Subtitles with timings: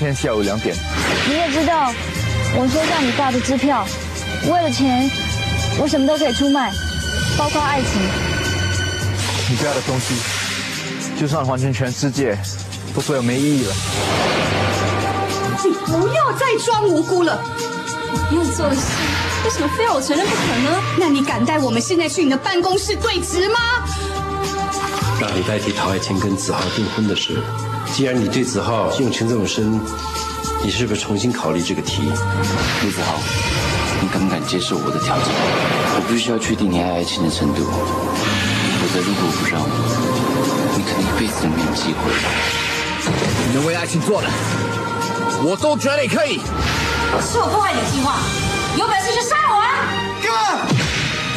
[0.00, 0.74] 天下午两点。
[1.28, 1.92] 你也知道，
[2.56, 3.86] 我收下你爸的支票，
[4.50, 5.10] 为了钱，
[5.78, 6.72] 我什么都可以出卖，
[7.36, 8.00] 包括爱情。
[9.50, 10.14] 你不要的东西，
[11.20, 12.34] 就算还成全世界，
[12.94, 13.74] 都所有没意义了。
[15.62, 17.38] 你不要再装无辜了！
[18.30, 18.80] 你没有做事，
[19.44, 20.82] 为什么非要我承认不可呢？
[20.98, 23.58] 那你敢带我们现在去你的办公室对质吗？
[25.20, 27.38] 那你代替陶爱卿跟子豪订婚的事，
[27.92, 29.78] 既然你对子浩用情这么深，
[30.62, 32.08] 你是不是重新考虑这个提议？
[32.08, 33.18] 陆子豪，
[34.00, 35.26] 你敢不敢接受我的条件？
[35.96, 39.68] 我必须要确定你爱爱情的程度，否则如果不让我，
[40.76, 42.00] 你可能一辈子都没有机会。
[43.48, 44.28] 你能为爱情做的，
[45.44, 46.40] 我都觉得你可以。
[47.20, 48.16] 是我破坏你的计划，
[48.78, 49.92] 有本事就杀我啊！
[50.22, 50.30] 哥，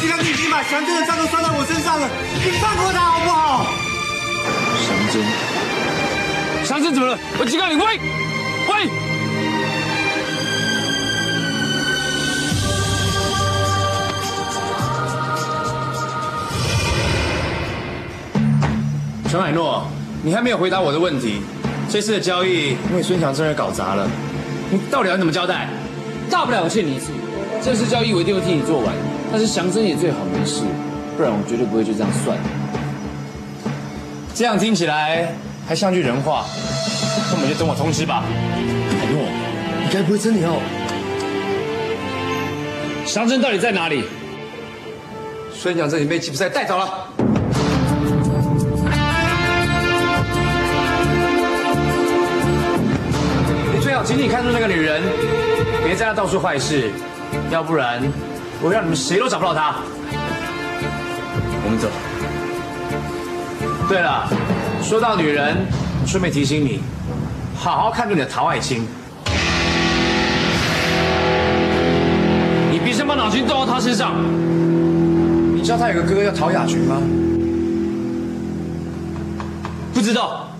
[0.00, 2.08] 既然你已经把祥真的账都算到我身上了，
[2.40, 3.66] 你放过他好不好？
[4.86, 5.20] 祥真，
[6.64, 7.18] 祥生怎么了？
[7.38, 7.84] 我警告你，喂
[8.68, 8.88] 喂！
[19.28, 19.86] 陈海诺，
[20.22, 21.42] 你还没有回答我的问题。
[21.90, 24.08] 这次的交易因为孙强真而搞砸了，
[24.70, 25.68] 你到底要怎么交代？
[26.30, 27.12] 大不了我欠你一次，
[27.62, 28.94] 这次交易我一定会替你做完。
[29.30, 30.62] 但是祥生也最好没事，
[31.14, 32.38] 不然我绝对不会就这样算。
[34.34, 35.28] 这样听起来
[35.66, 36.44] 还像句人话，
[37.30, 38.22] 根本就等我通知吧。
[39.00, 39.26] 海诺，
[39.82, 40.60] 你该不会真的要？
[43.06, 44.04] 祥真到底在哪里？
[45.52, 47.08] 孙强真已经被吉普赛带走了。
[53.72, 55.02] 你最好紧紧看住那个女人，
[55.82, 56.90] 别在她到处坏事，
[57.50, 58.02] 要不然
[58.60, 59.76] 我会让你们谁都找不到她。
[61.64, 61.88] 我们走。
[63.88, 64.28] 对了，
[64.84, 65.56] 说到女人，
[66.06, 66.80] 顺便提醒你，
[67.56, 68.86] 好好看住你的陶爱卿。
[72.70, 74.12] 你别先把脑筋动到她身上。
[75.56, 77.00] 你知道她有个哥哥叫陶雅群吗？
[79.94, 80.50] 不知道。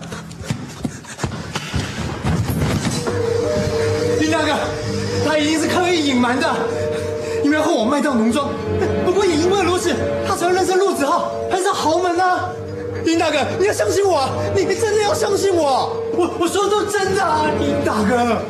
[4.19, 4.53] 林大哥，
[5.23, 6.51] 他一定是刻意隐瞒的，
[7.43, 8.49] 因为和我卖掉农庄，
[9.05, 9.93] 不过也因为如此，
[10.27, 12.49] 他才会认识陆子浩，还是豪门啊！
[13.05, 18.41] 林大哥，你要相信我，你真的要相信我，我我说的都是真的啊，林大哥。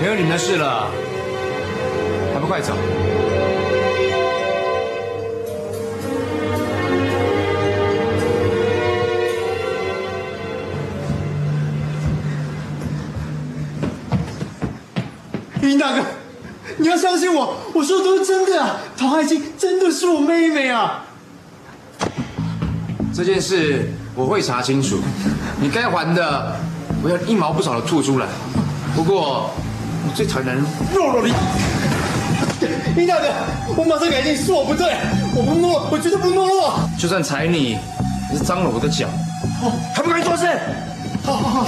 [0.00, 0.90] 没有你们的事了，
[2.32, 2.72] 还不快走？
[15.60, 16.04] 林大哥，你
[16.96, 18.76] 要相信我，我说的都是真的啊！
[18.96, 21.04] 陶爱卿真的是我妹妹啊！
[23.14, 24.98] 这件事我会查清楚，
[25.60, 26.56] 你该还的，
[27.02, 28.26] 我要一毛不少的吐出来。
[28.94, 29.50] 不过，
[30.06, 30.64] 我最讨厌男人
[30.94, 31.28] 弱弱的。
[32.96, 33.28] 殷大哥，
[33.76, 34.96] 我马上改进，是我不对，
[35.34, 36.80] 我不懦弱，我绝对不懦弱。
[36.98, 37.76] 就算踩你，
[38.32, 39.06] 也是脏了我的脚，
[39.94, 40.46] 还不赶紧做事？
[41.22, 41.66] 好好好。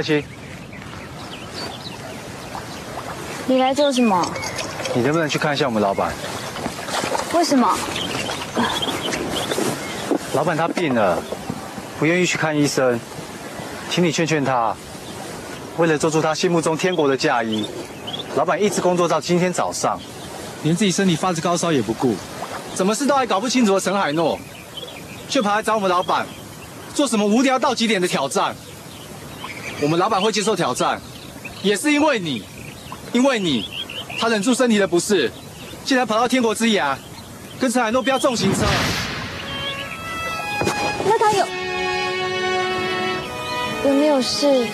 [0.00, 0.24] 陶爱卿，
[3.46, 4.32] 你来做什么？
[4.94, 6.10] 你能不能去看一下我们老板？
[7.34, 7.76] 为什么？
[10.32, 11.22] 老板他病了，
[11.98, 12.98] 不愿意去看医生，
[13.90, 14.74] 请你劝劝他。
[15.76, 17.66] 为了做出他心目中天国的嫁衣，
[18.36, 20.00] 老板一直工作到今天早上，
[20.62, 22.16] 连自己身体发着高烧也不顾，
[22.74, 24.38] 什么事都还搞不清楚的沈海诺，
[25.28, 26.26] 却跑来找我们老板，
[26.94, 28.56] 做什么无聊到极点的挑战。
[29.82, 31.00] 我们老板会接受挑战，
[31.62, 32.44] 也是因为你，
[33.12, 33.66] 因为你，
[34.18, 35.30] 他忍住身体的不适，
[35.84, 36.94] 竟然跑到天国之涯，
[37.58, 38.60] 跟陈海诺飙重型车。
[41.04, 41.46] 那他有
[43.86, 44.66] 有没有事？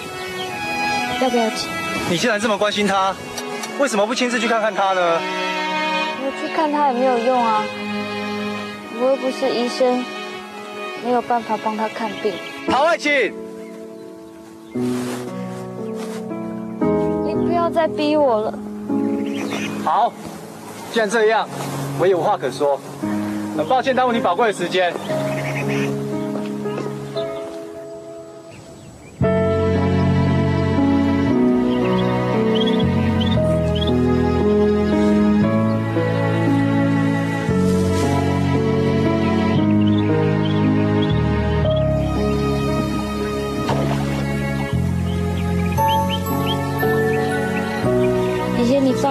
[1.20, 1.68] 要不要紧？
[2.10, 3.14] 你既然这么关心他，
[3.78, 5.20] 为什么不亲自去看看他呢？
[6.24, 7.64] 我去看他也没有用啊，
[9.00, 10.04] 我又不是医生，
[11.04, 12.34] 没有办法帮他看病。
[12.68, 13.32] 陶爱卿，
[17.66, 18.54] 不要再逼我了。
[19.84, 20.12] 好，
[20.92, 21.48] 既然这样，
[21.98, 22.78] 我也无话可说。
[23.56, 24.94] 很抱歉耽误你宝贵的时间。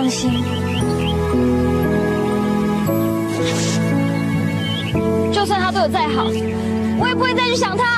[0.06, 0.31] 放心，
[5.34, 6.25] 就算他对我再好，
[7.00, 7.94] 我也不会再去想他，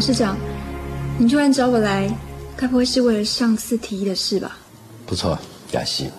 [0.00, 0.34] 董事长，
[1.18, 2.10] 你突然找我来，
[2.56, 4.56] 该不会是为了上次提议的事吧？
[5.04, 5.38] 不错，
[5.72, 6.10] 雅西，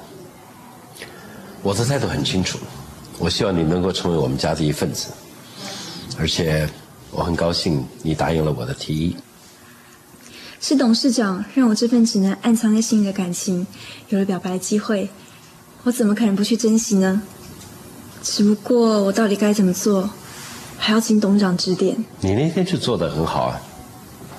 [1.64, 2.60] 我的态度很清楚，
[3.18, 5.08] 我希望你能够成为我们家的一份子，
[6.20, 6.70] 而且
[7.10, 9.18] 我很高兴你答应了我的提议。
[10.60, 13.66] 是董事长让我这份只能暗藏在心里的感情
[14.10, 15.10] 有了表白的机会，
[15.82, 17.20] 我怎么可能不去珍惜呢？
[18.22, 20.08] 只不过我到底该怎么做，
[20.78, 21.98] 还要请董事长指点。
[22.20, 23.60] 你那天就做的很好啊！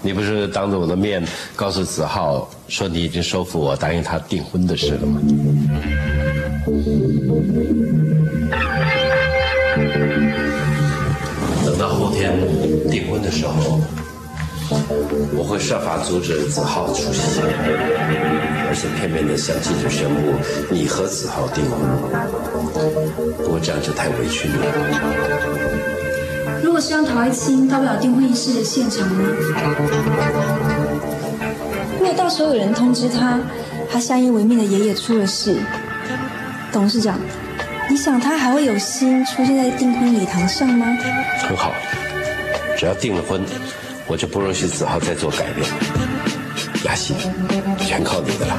[0.03, 1.23] 你不是当着我的面
[1.55, 5.21] 告诉子浩说你已经说服我答应他订婚的事了吗？
[11.65, 12.33] 等到后天
[12.91, 13.81] 订婚的时候，
[15.37, 17.41] 我会设法阻止子浩出席，
[18.69, 20.35] 而且片面的向记者宣布
[20.71, 21.79] 你和子浩订婚。
[23.39, 25.82] 不过这样就太委屈你了。
[26.63, 29.25] 如果是让陶爱卿到不了订婚仪式的现场呢？
[31.99, 33.41] 如果到时候有人通知他，
[33.91, 35.57] 他相依为命的爷爷出了事，
[36.71, 37.19] 董事长，
[37.91, 40.87] 你想他还会有心出现在订婚礼堂上吗？
[41.47, 41.73] 很好，
[42.79, 43.45] 只要订了婚，
[44.07, 45.69] 我就不容许子豪再做改变。
[46.85, 47.17] 雅欣，
[47.79, 48.57] 全靠你的了。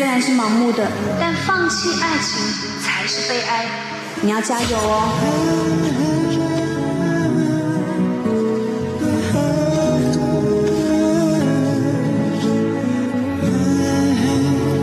[0.00, 0.86] 虽然是盲目的，
[1.20, 2.40] 但放弃爱情
[2.82, 3.66] 才是悲哀。
[4.22, 5.12] 你要加油哦。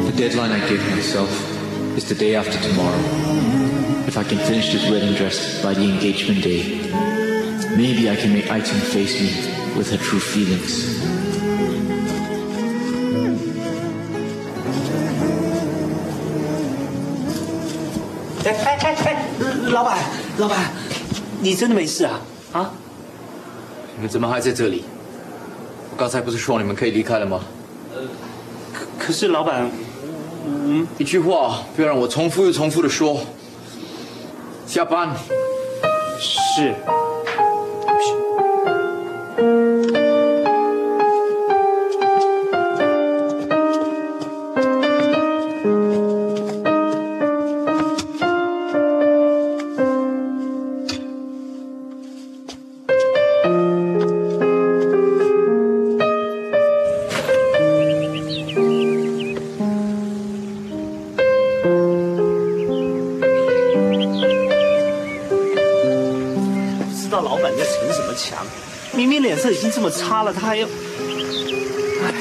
[0.05, 1.29] The deadline I gave myself
[1.97, 3.01] is the day after tomorrow.
[4.07, 6.81] If I can finish this wedding dress by the engagement day,
[7.75, 9.31] maybe I can make Aiton face me
[9.75, 10.96] with her true feelings.
[20.38, 20.70] 老板，
[21.40, 22.20] 你真的没事啊？
[22.52, 22.72] 啊？
[23.96, 24.84] 你们怎么还在这里？
[25.90, 27.40] 我刚才不是说你们可以离开了吗？
[28.72, 29.68] 可可是老板，
[30.46, 33.20] 嗯，一句话不要让我重复又重复的说。
[34.64, 35.10] 下班。
[36.20, 36.72] 是。
[68.18, 68.44] 强，
[68.92, 70.66] 明明脸色已经这么差了，他还要……
[72.02, 72.12] 哎，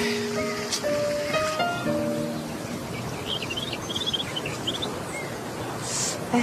[6.34, 6.40] 哎，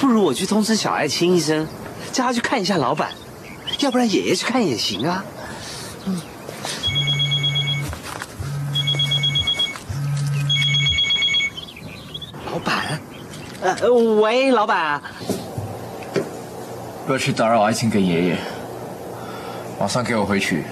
[0.00, 1.66] 不如我去通知小爱卿医生，
[2.12, 3.12] 叫他去看一下老板，
[3.80, 5.24] 要不然爷爷去看也行啊。
[12.50, 13.00] 老板，
[13.60, 15.02] 呃，喂，老板。
[17.06, 18.36] 不要去打扰爱情跟爷爷，
[19.78, 20.64] 马上给我回去。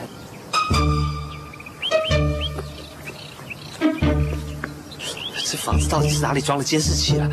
[5.47, 7.29] 这房子到底是哪里装了监视器啊？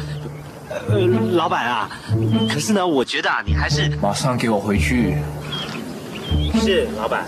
[0.88, 1.00] 呃，
[1.32, 1.90] 老板啊，
[2.48, 5.18] 可是呢，我觉得啊，你还是马上给我回去。
[6.62, 7.26] 是老板。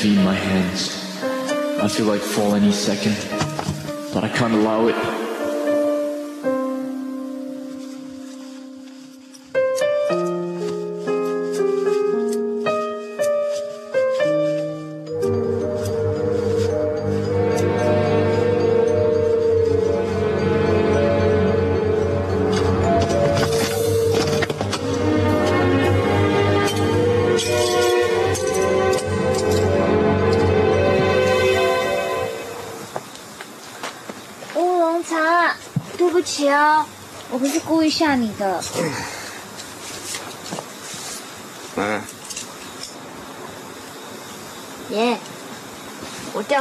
[0.00, 1.22] Heavy in my hands.
[1.82, 3.16] I feel like fall any second,
[4.14, 4.96] but I can't allow it.“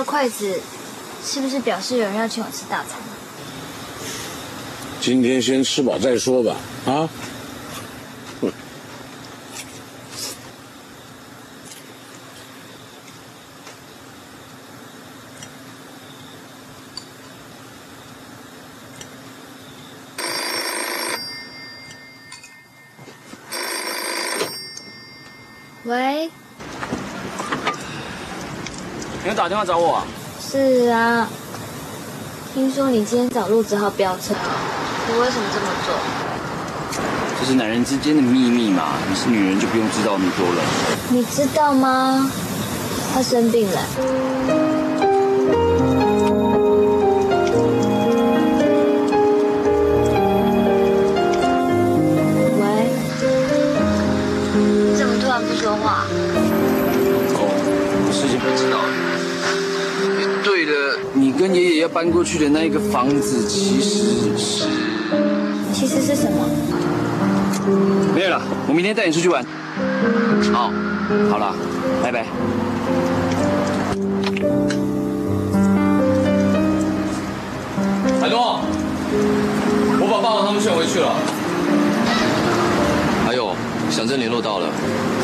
[0.10, 0.60] 筷子，
[1.24, 2.98] 是不是表示有人要请我吃大餐？
[5.00, 6.56] 今天先吃饱再说吧。
[6.88, 7.08] 啊，
[8.42, 8.52] 哼
[25.84, 26.32] 喂，
[29.24, 30.04] 你有打电话找我啊？
[30.52, 31.26] 是啊，
[32.54, 34.36] 听说你今天找陆子浩飙车，
[35.08, 35.96] 你为什么这么做？
[37.40, 40.62] 这是男人之间的秘密嘛，你是女人就不用知道那么多了。
[41.08, 42.30] 你知道吗？
[43.14, 43.80] 他生病了。
[52.60, 52.92] 喂，
[54.58, 56.04] 你怎么突然不说话？
[58.02, 58.80] 我事情不知道。
[61.80, 64.68] 要搬过去的那一个房子，其实是……
[65.74, 66.46] 其实是什么？
[68.14, 69.44] 没有了，我明天带你出去玩。
[70.52, 70.72] 好，
[71.30, 71.56] 好了，
[72.04, 72.26] 拜拜。
[78.20, 78.60] 海东，
[80.02, 81.16] 我把爸爸他们劝回去了。
[83.26, 83.56] 还有，
[83.90, 84.68] 小镇联络到了，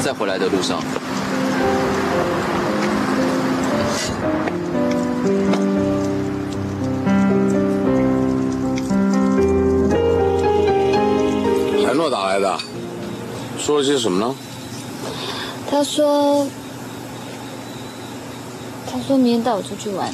[0.01, 0.79] 在回来的路上。
[12.05, 12.59] 诺打来的，
[13.57, 14.35] 说了些什么呢？
[15.67, 16.45] 他说，
[18.85, 20.13] 他说明天带我出去玩。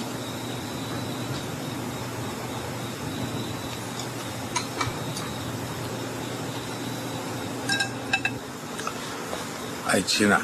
[9.86, 10.42] 爱卿啊，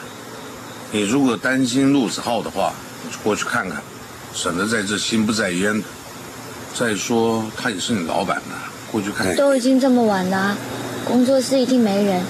[0.91, 2.73] 你如果担心陆子浩的话，
[3.23, 3.81] 过去看看，
[4.33, 5.87] 省得在这心不在焉的。
[6.73, 8.55] 再说他也是你老板呢，
[8.91, 9.33] 过去看看。
[9.37, 10.57] 都已经这么晚了，
[11.07, 12.21] 工作室一定没人，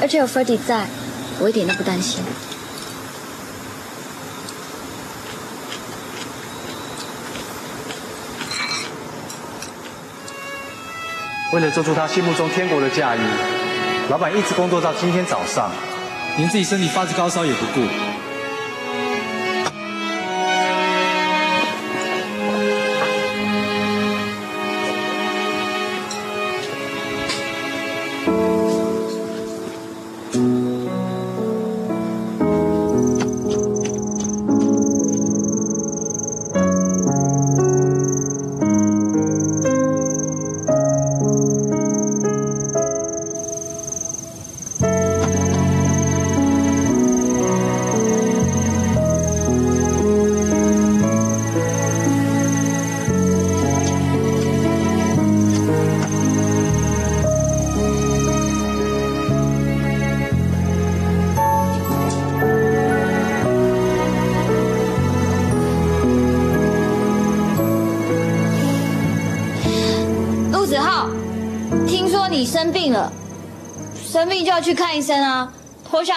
[0.00, 0.86] 而且有 Ferdy 在，
[1.38, 2.20] 我一点都不担心。
[11.52, 13.20] 为了做出他心目中天国的嫁衣，
[14.10, 15.70] 老板一直工作到今天早上，
[16.36, 17.86] 连自己身体发着高烧也不顾。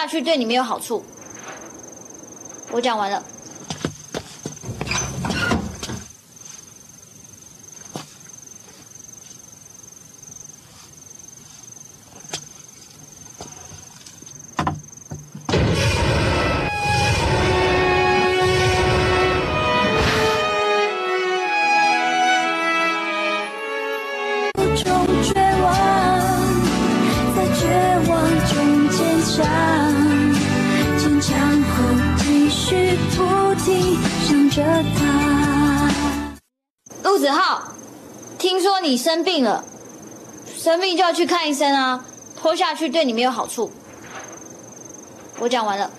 [0.02, 1.04] 下去对你没有好处。
[2.72, 3.21] 我讲完了。
[41.12, 42.04] 去看医生啊，
[42.40, 43.70] 拖下去对你没有好处。
[45.38, 45.90] 我讲完了。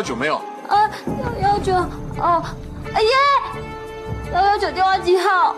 [0.00, 0.36] 幺幺九没有？
[0.66, 0.90] 啊，
[1.42, 2.42] 幺幺九，哦，
[2.94, 5.54] 哎爷，幺幺九电话几号？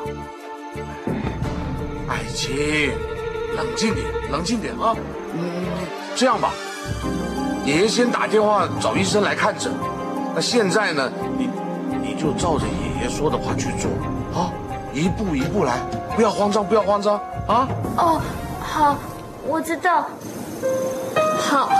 [2.08, 2.90] 爱情，
[3.56, 4.96] 冷静点，冷静点啊！
[5.34, 5.64] 嗯，
[6.16, 6.50] 这样吧，
[7.64, 9.72] 爷爷先打电话找医生来看诊。
[10.34, 11.48] 那现在呢，你
[12.02, 13.92] 你就照着爷爷说的话去做
[14.34, 14.50] 啊，
[14.92, 15.78] 一步一步来，
[16.16, 17.14] 不要慌张，不要慌张
[17.46, 17.68] 啊！
[17.96, 18.20] 哦，
[18.60, 18.96] 好，
[19.46, 20.08] 我知道。
[21.38, 21.70] 好。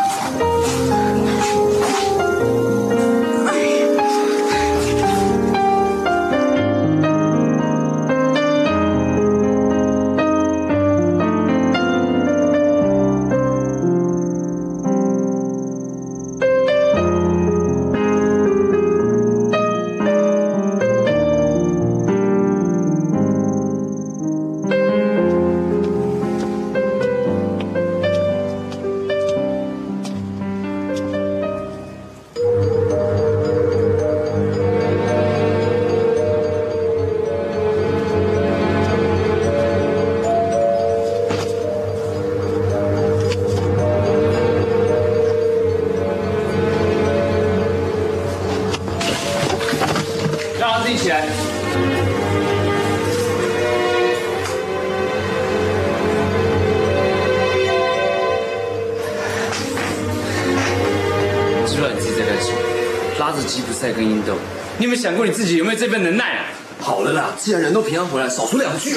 [65.02, 66.44] 想过你自己有没有这份能耐啊？
[66.80, 68.94] 好了啦，既然人都平安回来，少说两句。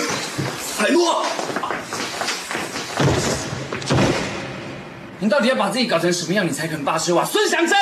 [0.77, 1.25] 海诺，
[5.17, 7.25] 你到底要把自己搞成什么样，你才肯罢休啊？
[7.25, 7.75] 孙祥正，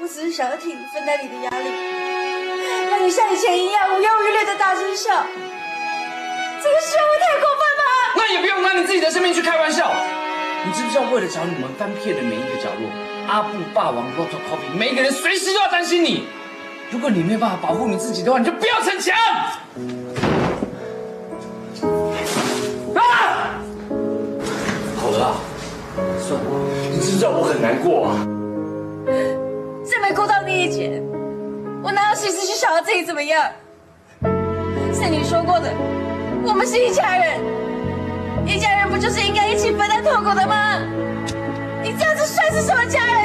[0.00, 1.68] 我只是想要替你分担你的压力，
[2.90, 5.24] 让你像以前一样无忧无虑的大声笑。
[6.60, 7.84] 这个事会太过分吗？
[8.16, 9.94] 那也不用拿你自己的生命去开玩笑。
[10.66, 12.90] 你知不知道，为了找你们翻遍的每一个角落，
[13.28, 16.24] 阿布霸王 Coffee，每一个人随时都要担心你。
[16.90, 19.14] 如果你没有办法保护你自己的话，你就不要逞强。
[22.94, 23.00] 啊！
[24.96, 25.34] 好了啦，
[26.18, 26.46] 算了，
[26.90, 28.26] 你知不知道我很难过啊？
[29.84, 31.02] 在没过到你以前，
[31.82, 33.50] 我哪有心思去想要自己怎么样？
[34.94, 35.72] 是你说过的，
[36.46, 37.40] 我们是一家人，
[38.46, 40.78] 一家人不就是应该一起分担痛苦的吗？
[41.82, 43.21] 你这样子算是什么家人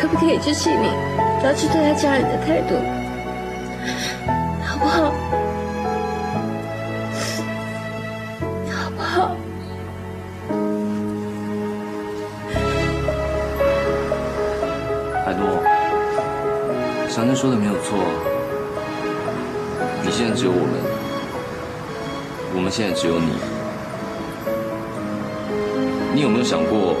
[0.00, 0.88] 可不可以就请你
[1.40, 2.74] 不要去对待家人的态度，
[4.64, 5.12] 好不好？
[8.70, 9.36] 好不好？
[15.24, 15.42] 海多，
[17.08, 17.98] 祥正说的没有错，
[20.02, 20.72] 你现在只有我们，
[22.54, 23.32] 我们现在只有你。
[26.14, 26.96] 你有没有想过，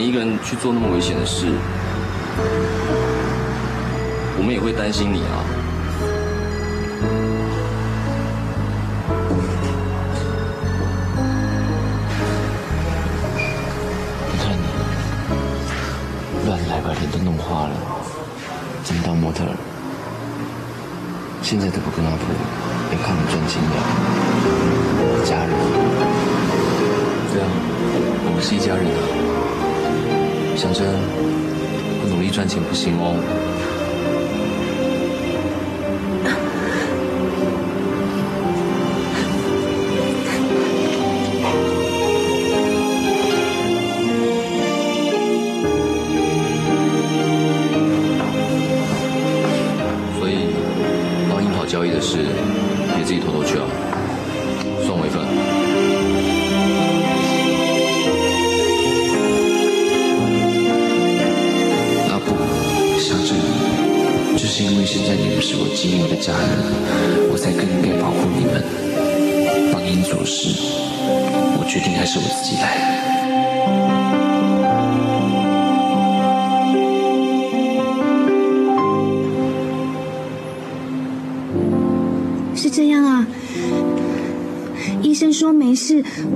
[0.00, 1.44] 你一个人去做那么危险的事，
[4.38, 5.44] 我们也会担心你啊。
[14.32, 14.64] 你看你，
[16.48, 17.76] 乱来把脸都弄花了，
[18.82, 19.44] 怎么当模特？
[21.42, 22.24] 现在都不跟阿婆，
[22.90, 23.76] 也看你赚钱养
[24.96, 25.52] 我的家人。
[27.34, 27.44] 对啊，
[28.24, 29.59] 我们是一家人啊。
[30.60, 30.86] 讲真，
[32.02, 33.16] 不努力赚钱不行哦。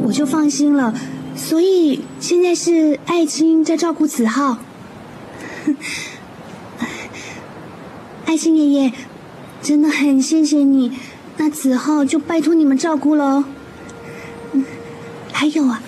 [0.05, 0.95] 我就放心了。
[1.37, 4.59] 所以现在是爱卿在照顾子浩。
[8.27, 8.93] 爱卿爷爷，
[9.63, 10.93] 真的很谢谢你，
[11.37, 13.45] 那子浩就拜托你们照顾喽。
[15.33, 15.83] 还有啊，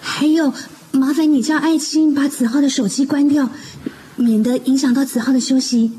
[0.00, 0.52] 还有，
[0.90, 3.48] 麻烦你叫爱卿把子浩的手机关掉，
[4.16, 5.92] 免得影响到子浩的休息。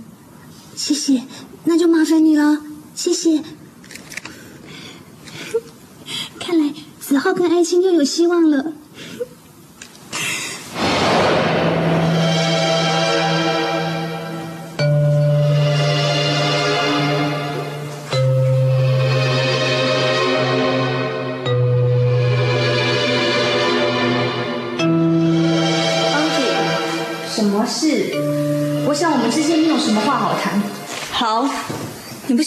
[0.76, 1.24] 谢谢，
[1.65, 2.62] 那就麻烦你了，
[2.95, 3.43] 谢谢。
[6.39, 8.74] 看来子浩跟爱卿又有希望了。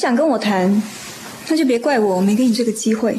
[0.05, 0.83] 想跟我谈，
[1.49, 3.19] 那就别怪我没给你这个机会。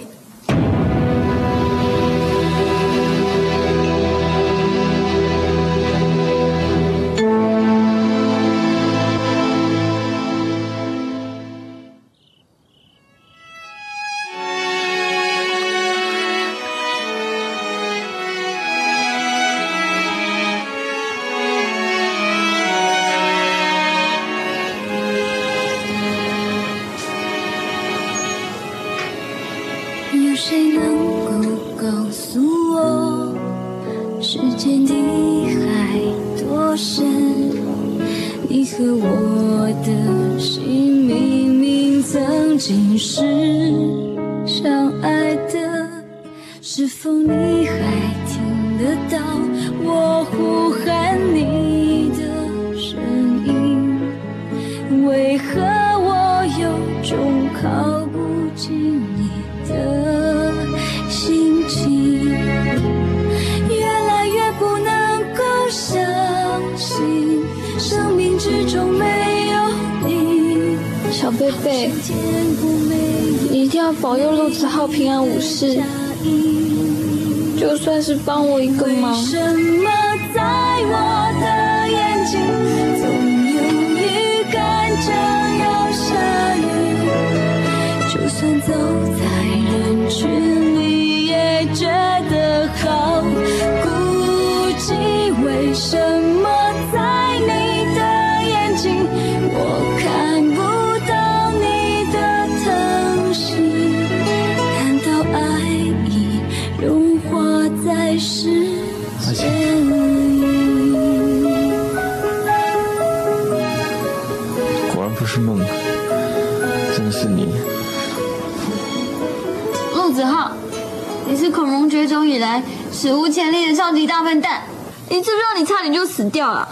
[122.45, 124.61] 来史无前例的超级大笨蛋，
[125.09, 126.69] 你知不知道你差点就死掉了？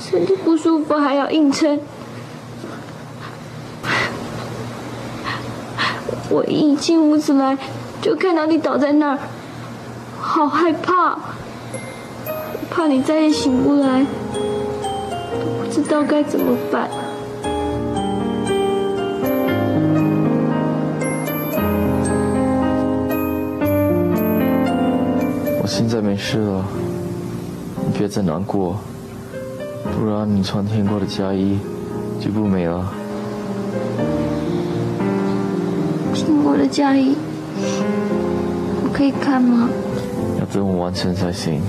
[0.00, 1.80] 身体不舒服还要硬撑。
[6.28, 7.58] 我一进屋子来
[8.00, 9.18] 就看到你倒在那儿，
[10.20, 11.18] 好害怕，
[12.70, 14.06] 怕你再也醒不来，
[15.60, 16.88] 不知道该怎么办。
[26.10, 26.64] 没事了，
[27.86, 28.74] 你别再难过，
[29.96, 31.56] 不然你穿天过的嫁衣
[32.18, 32.92] 就不美了。
[36.12, 37.14] 听我的嫁衣，
[38.82, 39.68] 我可以看吗？
[40.40, 41.62] 要等我完成才行。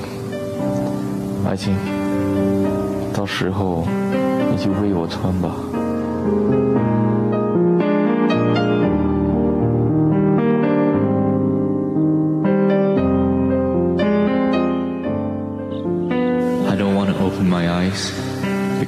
[1.47, 1.75] 爱情，
[3.13, 3.85] 到时候
[4.49, 5.53] 你就为我穿吧。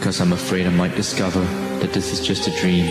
[0.04, 1.40] Because I'm afraid I might discover
[1.80, 2.88] that this is just a dream.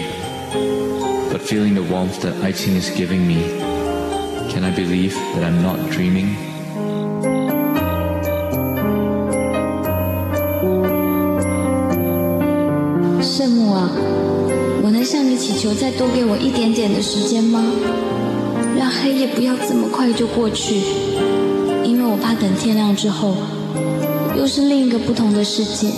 [1.31, 3.42] But feeling the warmth that Aiting is giving me,
[4.48, 6.37] can I believe that I'm not dreaming?
[13.20, 13.90] 圣母啊，
[14.83, 17.62] 我能向你祈求再多给我一点点的时间吗？
[18.75, 20.77] 让黑夜不要这么快就过去，
[21.85, 23.37] 因为我怕等天亮之后，
[24.35, 25.88] 又是另一个不同的世界。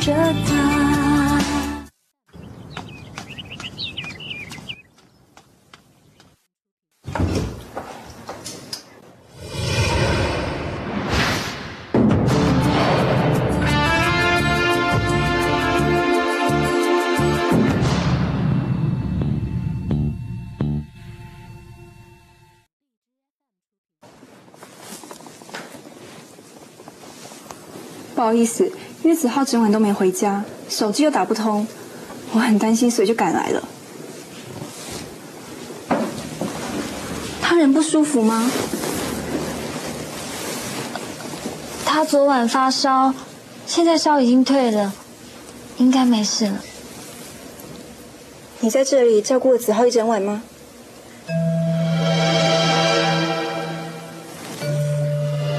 [0.00, 0.14] 着
[0.46, 0.80] 他。
[28.14, 28.70] 不好意思，
[29.02, 31.66] 因为子浩整晚都没回家，手机又打不通，
[32.32, 33.62] 我很担心，所以就赶来了。
[37.40, 38.50] 他人不舒服吗？
[41.84, 43.12] 他昨晚发烧，
[43.66, 44.92] 现在烧已经退了，
[45.78, 46.60] 应该没事了。
[48.60, 50.42] 你在这里照顾了子浩一整晚吗？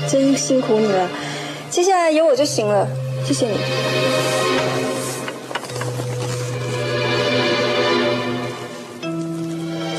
[0.08, 1.10] 真辛苦你了，
[1.70, 2.88] 接下来有我就行了，
[3.32, 3.58] 谢谢你。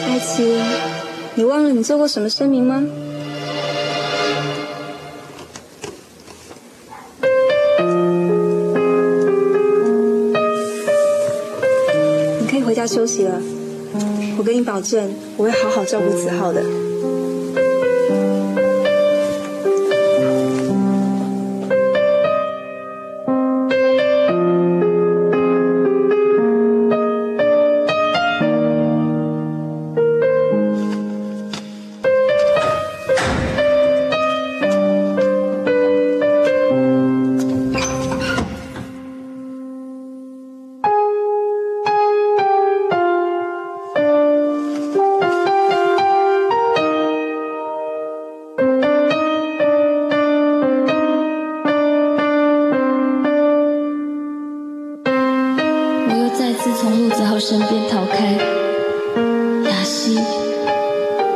[0.06, 0.60] 爱琪，
[1.34, 2.84] 你忘了你做过什么声明吗？
[12.38, 13.40] 你可以回家休息了，
[14.36, 16.62] 我跟你保证，我会好好照顾子浩的。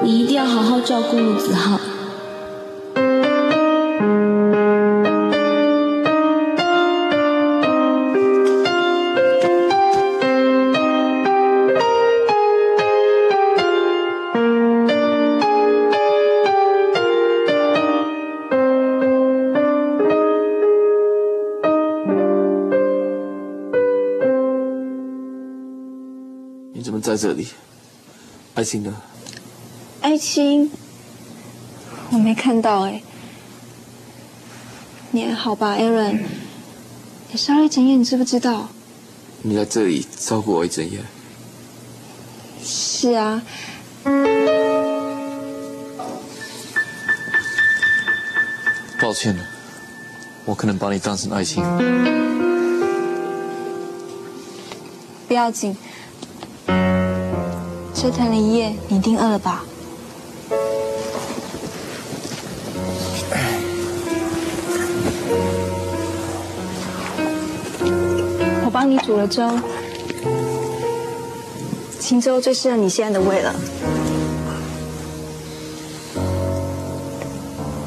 [0.07, 1.81] 你一定要好好照顾陆子浩。
[26.73, 27.49] 你怎么在这里？
[28.55, 28.95] 爱情呢？
[30.07, 30.71] 爱卿，
[32.12, 33.03] 我没看到哎。
[35.11, 36.21] 你还好吧，Aaron？
[37.33, 38.69] 你烧了一整夜，你知不知道？
[39.42, 41.01] 你来这里照顾我一整夜。
[42.62, 43.42] 是啊。
[49.01, 49.45] 抱歉了，
[50.45, 51.64] 我可能把你当成爱情。
[55.27, 55.77] 不要紧，
[56.69, 59.64] 折腾了一夜，你一定饿了吧？
[68.87, 69.42] 帮你煮了粥，
[71.99, 73.53] 清粥最适合你现在的胃了。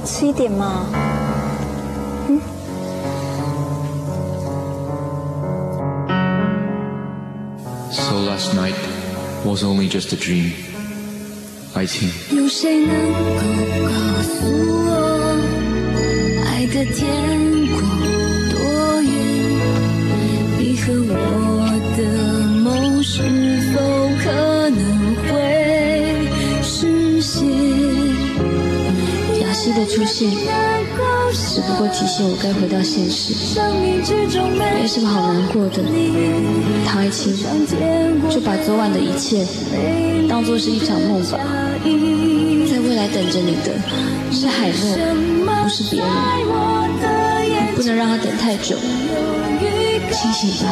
[0.04, 0.88] 吃一点嘛。
[2.28, 2.42] 嗯。
[7.90, 8.76] So last night
[9.46, 10.52] was only just a dream.
[11.76, 12.10] 爱情。
[12.32, 13.20] 有谁能够
[13.88, 13.90] 告
[14.22, 14.46] 诉
[14.76, 14.90] 我，
[16.46, 18.19] 爱的天国多
[20.92, 21.14] 我
[21.98, 22.00] 的
[22.48, 23.22] 梦是
[23.74, 23.80] 否
[24.24, 24.80] 可能
[25.24, 25.30] 会
[26.64, 27.48] 实现？
[29.42, 30.32] 雅西的出现，
[31.32, 33.34] 只不过提醒我该回到现实。
[34.58, 35.84] 没什么好难过的，
[36.86, 37.36] 唐爱卿，
[38.30, 39.46] 就把昨晚的一切
[40.28, 41.38] 当做是一场梦吧。
[42.70, 43.78] 在未来等着你的
[44.32, 46.08] 是海诺，不是别人。
[47.50, 48.76] 你不能让他等太久，
[50.12, 50.70] 清醒吧。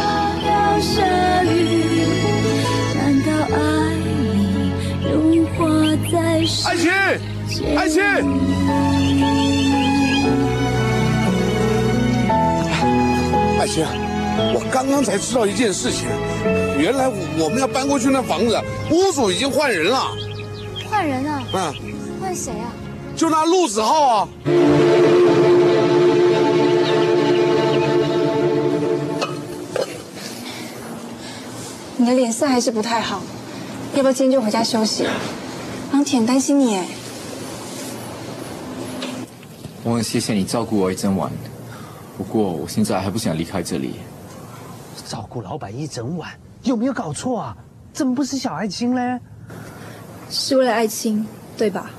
[2.96, 3.58] 难道爱
[4.04, 4.06] 已
[5.12, 5.16] 融
[5.56, 5.56] 化
[6.12, 6.16] 在
[6.66, 6.92] 爱情，
[7.76, 8.02] 爱情。
[13.60, 13.84] 爱情，
[14.54, 16.08] 我刚刚才知道一件事情，
[16.80, 17.10] 原来
[17.40, 18.62] 我们要搬过去那房子，
[18.92, 20.12] 屋主已经换人了。
[20.90, 21.44] 换人啊？
[21.54, 21.74] 嗯，
[22.22, 22.72] 换谁啊？
[23.16, 24.28] 就那陆子浩啊。
[32.08, 33.22] 的脸色还是不太好，
[33.94, 35.06] 要不要今天就回家休息？
[35.92, 36.88] 王铁很担心你哎。
[39.84, 41.32] 我很谢谢你照顾我一整晚，
[42.18, 43.96] 不过我现在还不想离开这里。
[45.06, 46.30] 照顾老板一整晚，
[46.64, 47.58] 有没有搞错啊？
[47.94, 49.20] 怎么不是小爱心嘞？
[50.30, 51.26] 是为了爱卿，
[51.58, 51.90] 对吧？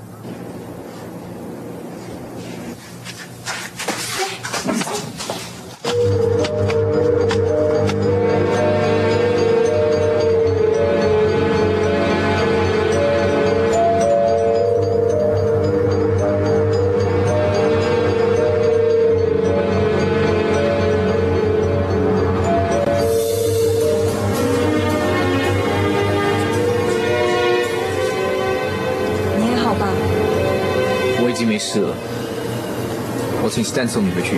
[33.88, 34.36] 送你回去。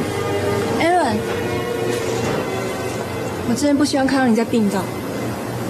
[0.80, 1.16] Aaron，
[3.48, 4.80] 我真的不希望看到你在病倒，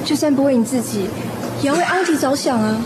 [0.04, 1.08] 就算不为你自己，
[1.62, 2.76] 也要为安迪着想啊。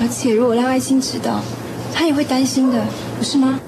[0.00, 1.40] 而且如果让爱心知道，
[1.94, 2.82] 他也会担心的，
[3.18, 3.60] 不是吗？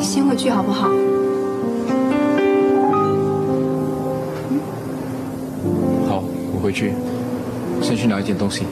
[0.00, 0.88] 先回去好不好？
[6.08, 6.92] 好，我回去，
[7.82, 8.64] 先去拿一点东西。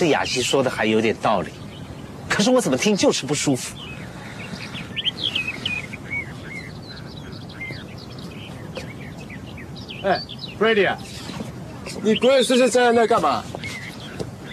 [0.00, 1.50] 这雅琪说的还有点道理，
[2.26, 3.76] 可是我怎么听就是不舒服。
[10.02, 10.18] 哎
[10.58, 10.96] ，Brady 啊，
[12.02, 13.44] 你鬼鬼祟祟站在那干嘛？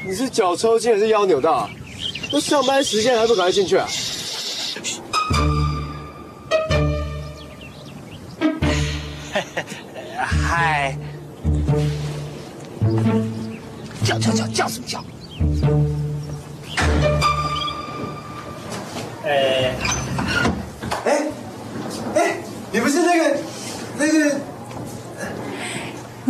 [0.06, 1.70] 你是脚抽筋还是腰扭到啊？
[2.30, 3.88] 都上班时间还不赶快进去啊？
[10.28, 10.98] 嗨，
[14.04, 15.02] 叫叫叫叫什么叫？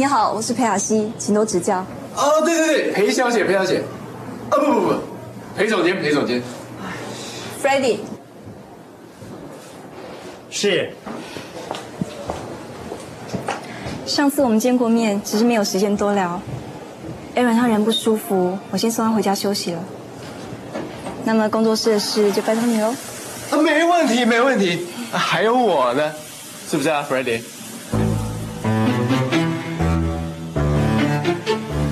[0.08, 1.86] 好，我是裴雅熙，请多指教。
[2.16, 3.84] 哦，对对对，裴小姐，裴小姐，
[4.49, 4.93] 啊不不不，
[5.58, 6.41] 裴总监，裴总监
[7.62, 7.97] ，Freddie，
[10.49, 10.89] 是。
[14.05, 16.41] 上次我们见过面，只是没有时间多聊。
[17.36, 19.84] Aaron 他人不舒服，我先送他回家休息了。
[21.26, 22.95] 那么工作室的事就拜托你喽。
[23.51, 26.12] 啊，没问题，没问题，啊还有我呢，
[26.70, 27.41] 是不是啊，Brady？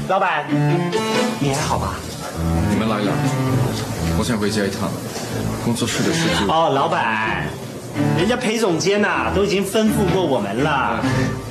[0.08, 0.45] 老板，
[1.39, 1.95] 你还好吧？
[2.70, 3.12] 你们来了，
[4.20, 4.89] 我想回家一趟，
[5.64, 6.47] 工作室的事情……
[6.47, 7.45] 哦，老板，
[8.18, 11.03] 人家裴总监呐、都已经吩咐过我们了，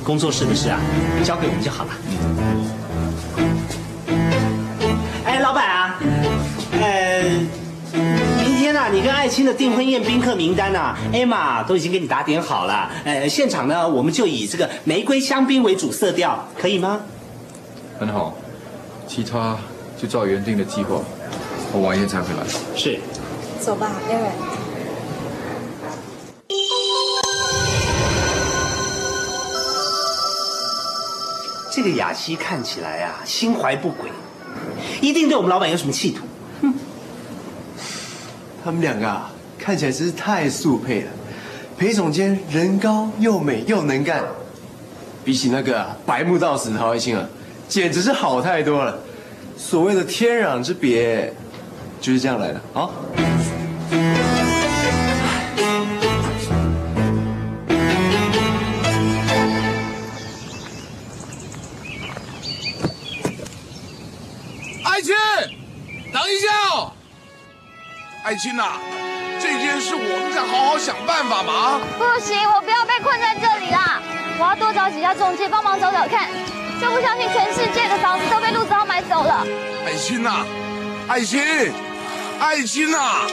[0.05, 0.79] 工作室的事啊，
[1.23, 1.91] 交给我们就好了。
[5.25, 5.99] 哎，老板啊，
[6.81, 7.23] 呃，
[8.39, 12.89] 明天啊，你跟艾青的订婚宴宾客名单啊，Emma 都已经给你打点好了。
[13.03, 17.01] 呃，现场呢，我们就以这个玫瑰香槟为主色调，可以吗？
[17.97, 18.35] 很好，
[19.15, 19.57] 其他
[19.97, 20.99] 就照原定的计划，
[21.71, 22.43] 我晚一点才回来。
[22.75, 22.99] 是。
[23.61, 24.33] 走吧，Aaron。
[31.71, 34.09] 这个雅琪看起来啊，心怀不轨，
[34.99, 36.25] 一定对我们老板有什么企图。
[36.61, 36.73] 哼
[38.65, 41.11] 他们两个啊，看起来真是太速配了。
[41.77, 44.21] 裴总监人高又美又能干，
[45.23, 47.25] 比起那个白目到死的陶爱卿啊，
[47.67, 48.97] 简直是好太多了。
[49.57, 51.33] 所谓的天壤之别，
[51.99, 52.89] 就是这样来的啊。
[64.83, 65.13] 爱卿，
[66.13, 66.93] 等一下哦。
[68.23, 68.79] 爱卿呐、
[69.41, 71.81] 这件事我们再好好想办法嘛。
[71.97, 74.01] 不行，我不要被困在这里啦！
[74.37, 76.29] 我要多找几家中介帮忙找找看，
[76.85, 79.43] 就不相信全世界的房子都被陆子豪买走了。
[79.87, 80.45] 爱心呐、
[81.07, 81.41] 爱心，
[82.39, 83.25] 爱心呐、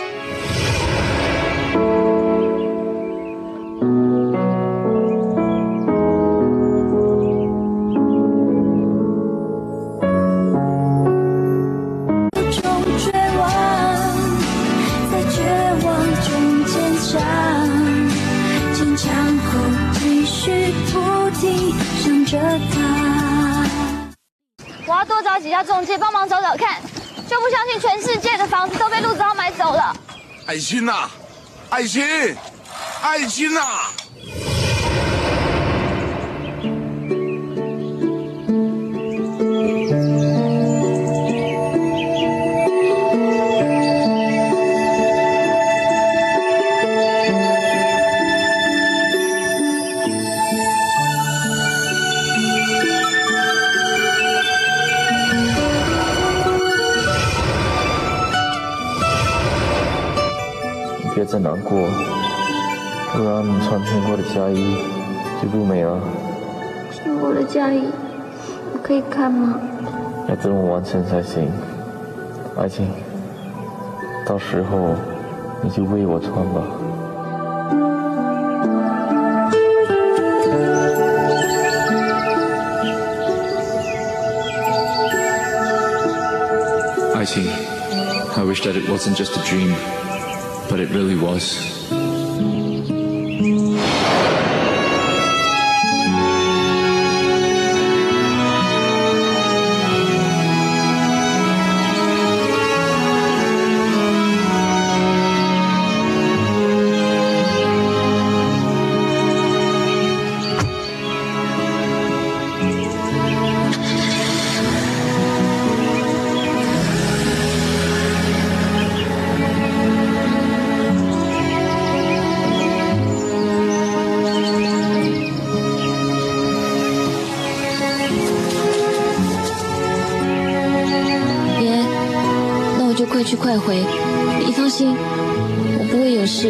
[25.63, 26.81] 要多找几家中介帮忙找找看，
[27.29, 29.95] 就不相信全世界的房子都被陆子豪买走了。
[30.47, 31.09] 爱心呐、
[31.71, 32.37] 爱心，
[33.01, 33.61] 爱心呐、
[64.43, 64.77] 嫁衣
[65.41, 66.01] 就不美了。
[66.91, 67.85] 是我的嫁衣，
[68.73, 69.61] 我可以看吗？
[70.29, 71.49] 要等我完成才行？
[72.57, 72.89] 爱情，
[74.27, 74.97] 到时候
[75.63, 76.61] 你就为我穿吧。
[87.15, 87.45] 爱情
[88.37, 89.73] ，I wish that it wasn't just a dream,
[90.69, 92.02] but it really was.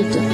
[0.02, 0.31] 不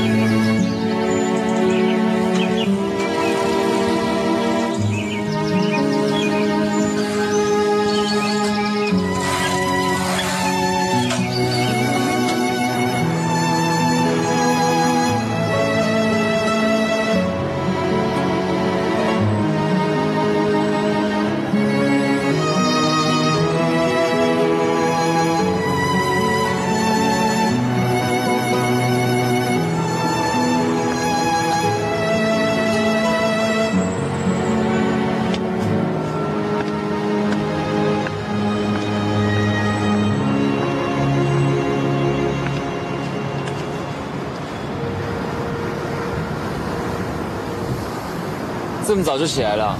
[48.98, 49.76] 么早就起来了，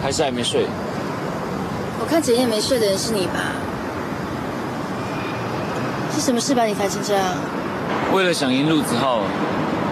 [0.00, 0.66] 还是还没睡？
[1.98, 3.40] 我看整夜没睡的人是你吧？
[6.14, 7.24] 是什么事把你烦成这样？
[8.14, 9.18] 为了想赢陆子浩，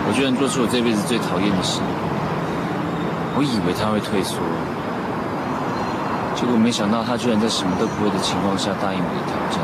[0.07, 1.81] 我居然做出我这辈子最讨厌的事。
[3.37, 4.39] 我以为他会退缩，
[6.37, 9.59] 结果没想到他居然在什么都不会的情况下答应我的挑战。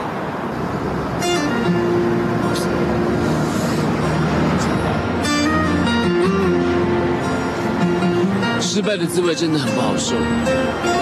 [8.80, 10.16] 失败的滋味真的很不好受，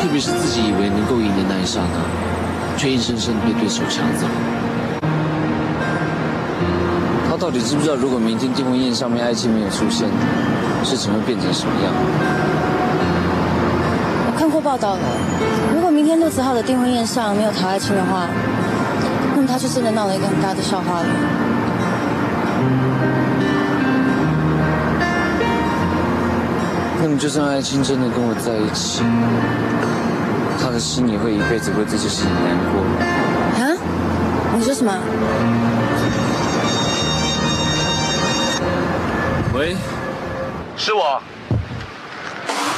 [0.03, 4.27] 特别是自己以为能够赢的那一刹那，却硬生生被对手抢走。
[7.31, 10.09] 他到底知不知道，如果明天订婚宴上面爱情没有出现，
[10.83, 11.95] 事情会变成什么样？
[14.27, 15.03] 我看过报道了，
[15.73, 18.27] 如果明天陆子浩的订婚宴上没有陶爱卿的话，
[19.37, 21.07] 那么他就真的闹了一个很大的笑话了。
[27.01, 29.03] 那么，就算爱卿真的跟我在一起，
[30.61, 32.83] 他的心也会一辈子为这件事情难过。
[33.63, 33.79] 啊？
[34.57, 34.93] 你说什么？
[39.55, 39.77] 喂，
[40.77, 41.23] 是我。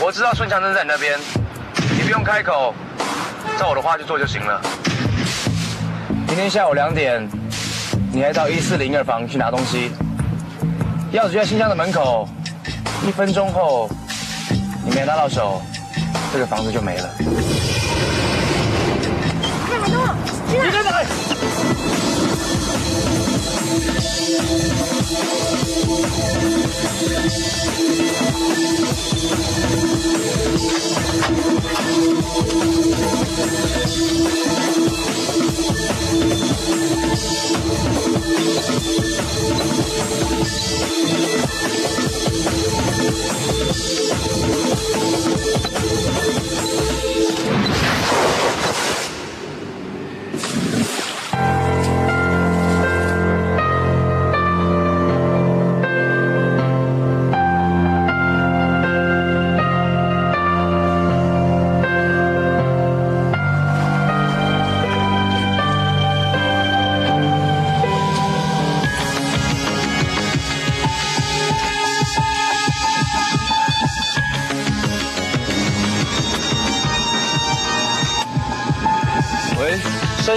[0.02, 1.18] 我知道孙强真在你那边，
[1.96, 2.74] 你不用开口，
[3.58, 4.60] 照我的话去做就行了。
[6.26, 7.26] 明天下午两点，
[8.12, 9.90] 你还到一四零二房去拿东西，
[11.12, 12.28] 钥匙就在新疆的门口。
[13.08, 13.88] 一分钟后，
[14.90, 15.62] 你没拿到手，
[16.32, 17.08] 这个房子就没了。
[19.68, 20.02] 看海东？
[20.48, 20.56] 你
[35.20, 35.60] 里？
[47.50, 47.69] 喂，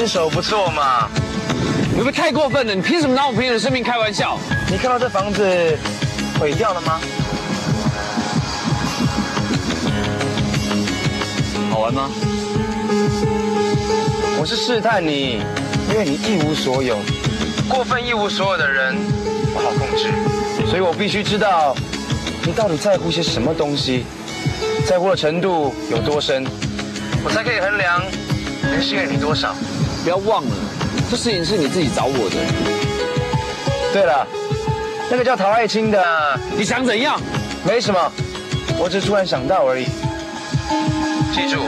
[0.03, 1.09] 身手不错嘛。
[1.91, 2.75] 你会不会太过分了？
[2.75, 4.37] 你凭什么拿我朋友的生命开玩笑？
[4.69, 5.77] 你看到这房子
[6.37, 6.99] 毁掉了吗？
[11.71, 12.09] 好玩吗？
[14.37, 15.41] 我是试探你，
[15.89, 16.97] 因为你一无所有，
[17.69, 18.97] 过分一无所有的人
[19.53, 20.11] 不好控制，
[20.67, 21.73] 所以我必须知道
[22.45, 24.03] 你到底在乎些什么东西，
[24.85, 26.45] 在乎的程度有多深，
[27.23, 28.03] 我才可以衡量
[28.63, 29.55] 能信任你多少。
[30.03, 30.51] 不要忘了，
[31.09, 32.35] 这事情是你自己找我的。
[33.93, 34.27] 对了，
[35.09, 36.03] 那个叫陶爱卿的，
[36.57, 37.19] 你想怎样？
[37.65, 38.11] 没什么，
[38.77, 39.85] 我只是突然想到而已。
[41.33, 41.61] 记住，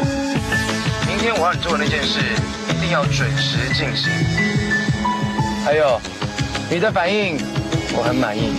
[1.08, 2.20] 明天我让你做的那件事，
[2.70, 4.12] 一定要准时进行。
[5.64, 6.02] 还有，
[6.70, 7.38] 你的反应
[7.94, 8.54] 我很满意。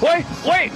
[0.00, 0.52] 喂喂！
[0.52, 0.72] 喂，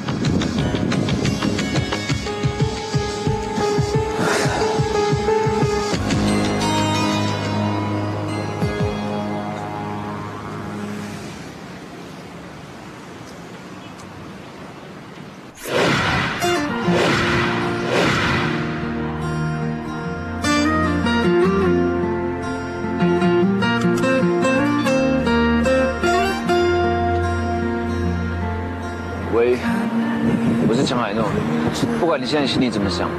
[32.07, 33.11] 不管你现在心里怎么想，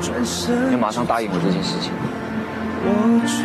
[0.71, 1.91] 你马上答应我这件事情。
[2.85, 3.43] 我却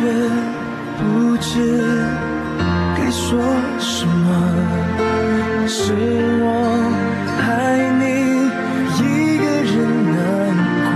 [0.95, 1.83] 不知
[2.95, 3.37] 该说
[3.77, 5.91] 什么，是
[6.39, 6.47] 我
[7.41, 8.47] 爱你
[8.95, 9.75] 一个人
[10.15, 10.15] 难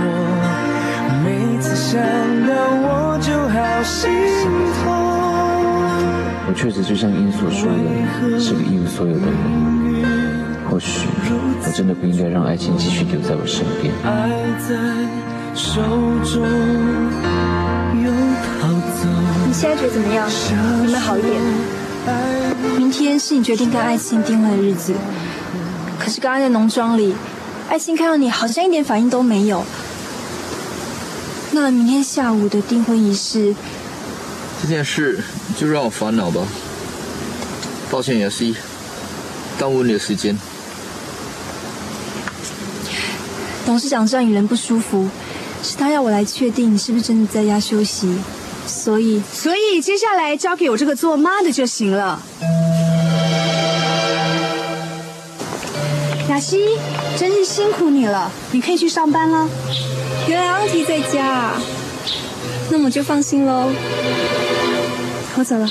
[1.22, 1.28] 每
[1.60, 2.00] 次想
[2.48, 4.08] 到我就好心
[4.80, 4.88] 痛。
[6.48, 9.36] 我确实就像英所说的，是个一无所有的人。
[10.70, 11.07] 或许
[11.68, 13.92] 我真的不应该让爱情继续留在我身边。
[14.02, 14.74] 爱在
[15.54, 15.82] 手
[16.24, 16.40] 中
[18.02, 18.10] 又
[18.58, 19.06] 逃走。
[19.46, 20.26] 你现在觉得怎么样？
[20.84, 21.38] 有没有好一点？
[22.78, 24.94] 明天是你决定跟爱情订婚的日子，
[25.98, 27.14] 可是刚刚在农庄里，
[27.68, 29.62] 爱情看到你好像一点反应都没有。
[31.52, 33.54] 那明天下午的订婚仪式，
[34.62, 35.20] 这件事
[35.58, 36.40] 就让我烦恼吧。
[37.90, 38.56] 抱歉，雅西，
[39.58, 40.34] 耽误你的时间。
[43.68, 45.06] 董事长知道你人不舒服，
[45.62, 48.10] 是他要我来确定你是不是真的在家休息，
[48.66, 52.18] 所以所以接下来交给我这个做妈的就行了。
[56.30, 56.78] 雅西，
[57.18, 59.46] 真是辛苦你了，你可以去上班了。
[60.26, 61.60] 原来阿提在家啊，
[62.70, 63.68] 那我就放心喽。
[65.36, 65.68] 我走了。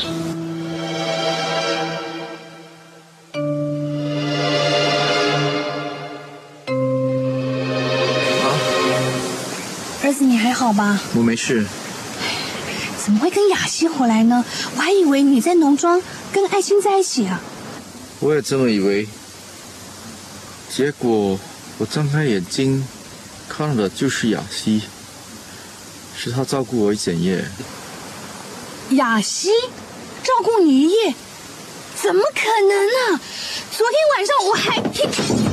[10.57, 10.99] 好吧？
[11.13, 11.63] 我没事。
[13.05, 14.43] 怎么会跟雅西回来呢？
[14.75, 16.01] 我还以为你在农庄
[16.33, 17.39] 跟爱心在一起啊。
[18.19, 19.07] 我也这么以为，
[20.75, 21.39] 结果
[21.77, 22.83] 我睁开眼睛
[23.47, 24.81] 看到的就是雅西，
[26.17, 27.45] 是他照顾我一整夜。
[28.89, 29.49] 雅西
[30.23, 31.13] 照顾你一夜，
[31.95, 33.21] 怎么可能呢？
[33.71, 34.81] 昨天晚上我还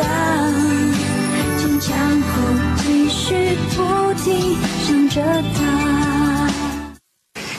[0.00, 2.26] 坚强，坚强后
[2.82, 3.78] 继续不
[4.22, 6.50] 停想着他。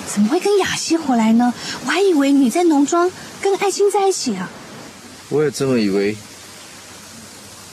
[0.08, 1.54] 怎么会跟雅西回来呢？
[1.86, 3.10] 我还以为你在农庄
[3.42, 4.50] 跟爱心在一起啊。
[5.30, 6.18] 我也这么以为，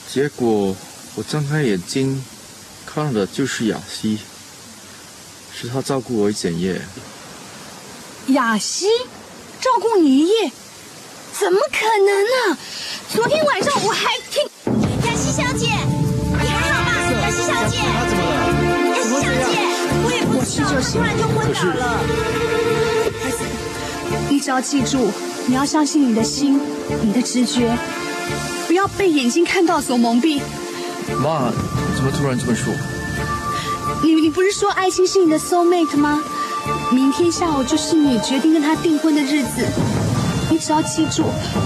[0.07, 0.75] 结果
[1.15, 2.23] 我张开眼睛
[2.85, 4.19] 看到的就是雅西，
[5.53, 6.81] 是他照顾我一整夜。
[8.27, 8.85] 雅西
[9.59, 10.51] 照顾你一夜，
[11.39, 12.07] 怎么可能
[12.51, 12.57] 呢？
[13.07, 14.43] 昨天晚上我还听。
[15.07, 16.91] 雅西小姐，你还好吧？
[17.21, 19.55] 雅西小姐，雅西小姐，
[20.03, 22.03] 我也不知道，突然就昏倒了。
[23.23, 23.37] 孩子，
[24.27, 25.09] 你只要记住，
[25.47, 26.59] 你要相信你的心，
[27.01, 27.73] 你的直觉，
[28.67, 30.41] 不要被眼睛看到所蒙蔽。
[31.21, 31.53] 妈，
[31.95, 32.73] 怎么突然这么说？
[34.03, 36.21] 你你不是说爱情是你的 soul mate 吗？
[36.91, 39.65] 明天下午就是你决定跟他订婚的日子，
[40.49, 41.23] 你只要记住，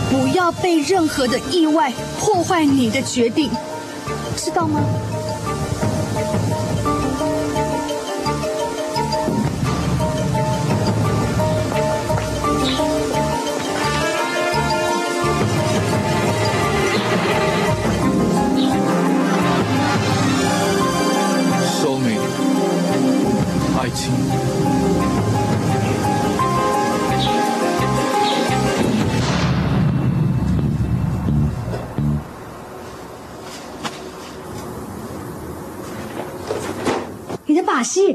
[0.09, 3.49] 不要被任何的意外破坏你的决定，
[4.35, 4.81] 知道吗？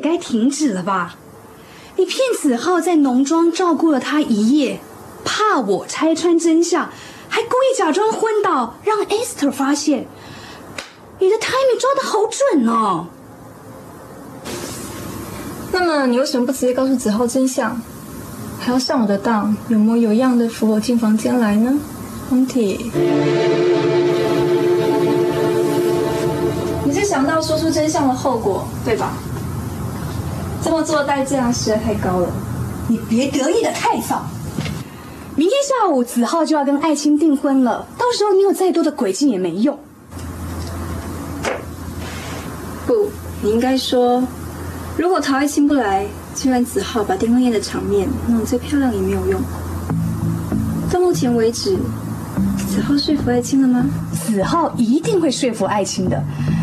[0.08, 1.16] 该停止了吧？
[1.96, 4.80] 你骗子浩在农庄照顾了他一夜，
[5.24, 6.88] 怕我拆穿真相，
[7.28, 10.06] 还故意假装昏倒，让 Esther 发现。
[11.18, 13.06] 你的 timing 抓的好准哦！
[15.72, 17.82] 那么你为什么不直接告诉子浩真相，
[18.60, 21.76] 还要上我的当，有模有样的扶我进房间来呢？
[22.30, 22.90] 红体，
[26.84, 29.12] 你是想到说出真相的后果，对吧？
[30.62, 32.28] 这么做的代价实在太高了。
[32.88, 34.26] 你别得意的太早。
[35.36, 39.78] 明天下午子浩就要跟爱卿订婚了，到时候你有再多的诡计也没用。
[42.86, 44.22] 不，你应该说，
[44.96, 49.40] 如果陶爱卿不来，就让子浩把订婚宴的场面弄得最漂亮也没有用。
[50.90, 51.76] 到目前为止，
[52.66, 53.84] 子浩说服爱卿了吗？
[54.12, 56.20] 子浩一定会说服爱卿的，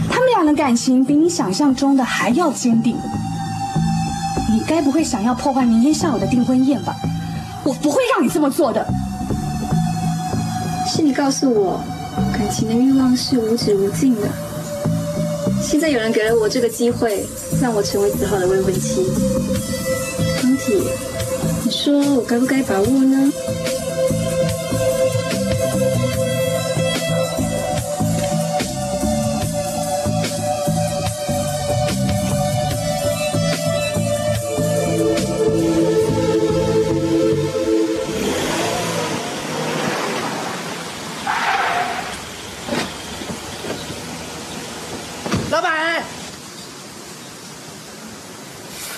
[0.10, 2.98] 他们俩的感情比你想象中的还要坚定。
[4.68, 6.96] 该不会想要破坏明天下午的订婚宴吧？
[7.64, 8.86] 我不会让你这么做的。
[10.88, 11.82] 是你告诉我，
[12.32, 14.28] 感情的欲望是无止无尽的。
[15.62, 17.26] 现在有人给了我这个机会，
[17.62, 19.04] 让我成为子豪的未婚妻。
[20.40, 20.84] 康体，
[21.64, 23.32] 你说我该不该把握呢？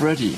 [0.07, 0.35] Freddie，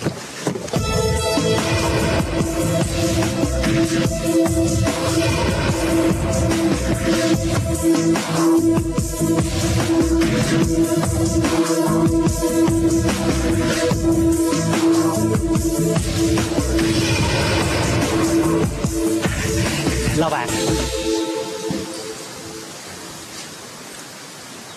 [20.17, 20.47] 老板，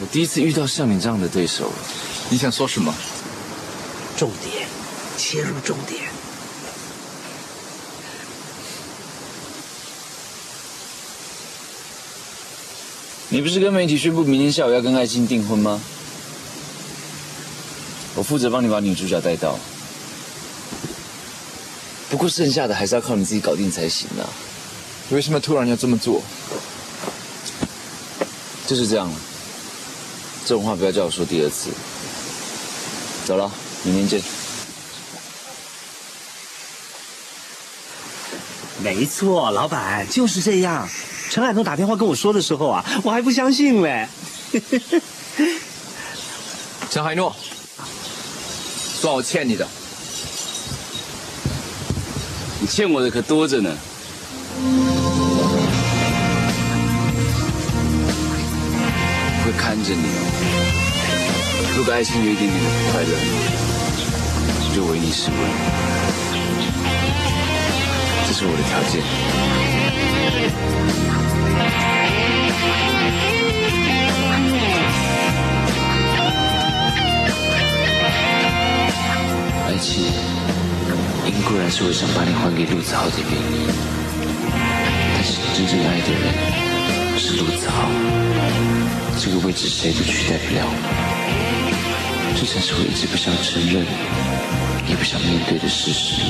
[0.00, 1.72] 我第一次遇到像你这样的对手。
[2.28, 2.94] 你想说什么？
[4.14, 4.61] 重点，
[5.32, 6.02] 切入重点。
[13.30, 15.80] 你不是跟媒体宣布明天下午要跟爱心订婚吗？
[18.14, 19.58] 我负责帮你把女主角带到，
[22.10, 24.28] 不过剩下的还是要靠你自己搞定才行啊。
[25.08, 26.20] 为什么突然要这么做？
[28.66, 29.14] 就是这样了，
[30.44, 31.70] 这种话不要叫我说第二次。
[33.24, 33.50] 走了，
[33.82, 34.41] 明天见。
[38.82, 40.88] 没错，老板就是这样。
[41.30, 44.08] 陈海东打电话跟我说的时候啊，我还不相信嘞。
[46.90, 47.34] 陈海诺，
[49.00, 49.66] 算我欠你的。
[52.60, 53.70] 你欠我的可多着呢。
[59.38, 60.20] 我会看着你哦。
[61.76, 63.08] 如果爱情有一点点的不快乐，
[64.74, 65.91] 就唯你是问。
[68.32, 68.96] 这是我的条件。
[79.68, 80.04] 爱情，
[81.26, 83.68] 因固然是我想把你还给陆子浩的原因，
[85.12, 86.24] 但是真正爱的人
[87.18, 87.84] 是陆子浩，
[89.20, 90.64] 这个位置谁都取代不了。
[92.34, 93.84] 这才是我一直不想承认，
[94.88, 96.22] 也不想面对的事实。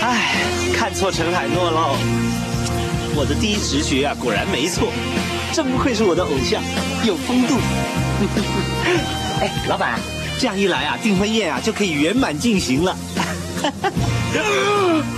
[0.00, 0.34] 唉，
[0.76, 1.96] 看错陈海诺喽。
[3.16, 4.92] 我的第一直觉啊，果然没错，
[5.52, 6.60] 真不愧是我的偶像，
[7.06, 7.54] 有风度。
[9.40, 10.00] 哎，老板，
[10.40, 12.96] 这样一来啊，订婚宴啊就可以圆满进行了。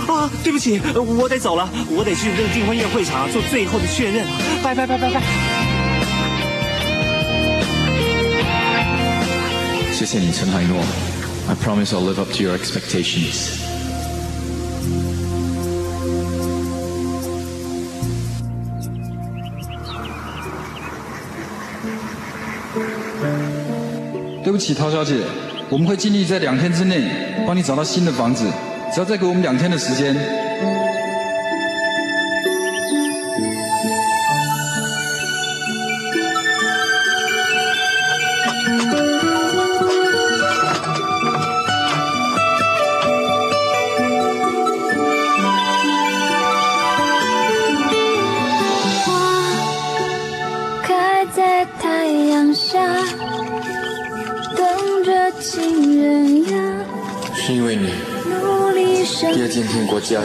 [0.07, 4.31] 啊，对不起，我得走了，我得去那个订婚宴会场啊做最后的确认啊。
[4.63, 5.21] 拜拜拜拜拜。
[9.97, 10.77] 谢谢你，陈海诺。
[11.49, 13.49] I promise I'll live up to your expectations.
[24.43, 25.15] 对不起，陶小姐，
[25.71, 27.01] 我们会尽力在两天之内
[27.47, 28.45] 帮你找到新的房子，
[28.93, 30.15] 只要再给我们两天的时间。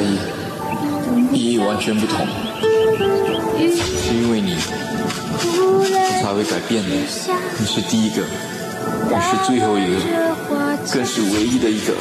[0.01, 2.26] 意义完全不同，
[3.59, 5.84] 是因为你，我
[6.22, 6.90] 才会改变的。
[7.59, 8.22] 你是第一个，
[9.09, 9.97] 你是最后一个，
[10.93, 11.95] 更是唯一的一个。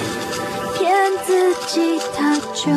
[0.77, 0.91] 骗
[1.25, 2.71] 自己他就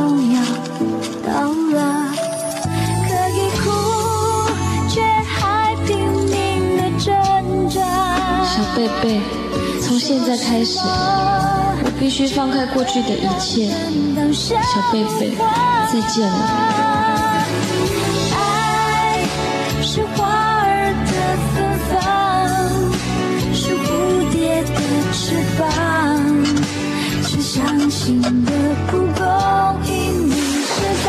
[12.15, 13.69] 须放开过去的一切。
[14.33, 14.55] 小
[14.93, 15.35] 贝贝，
[15.93, 16.35] 再见了。
[18.37, 18.39] 爱
[19.83, 20.25] 是花
[20.63, 21.13] 儿的
[21.51, 21.55] 芬
[21.91, 21.93] 芳，
[23.53, 23.85] 是蝴
[24.31, 24.79] 蝶的
[25.13, 25.67] 翅膀，
[27.25, 28.53] 是相信的
[28.87, 29.21] 蒲公
[29.89, 29.93] 英，
[30.29, 31.07] 你是它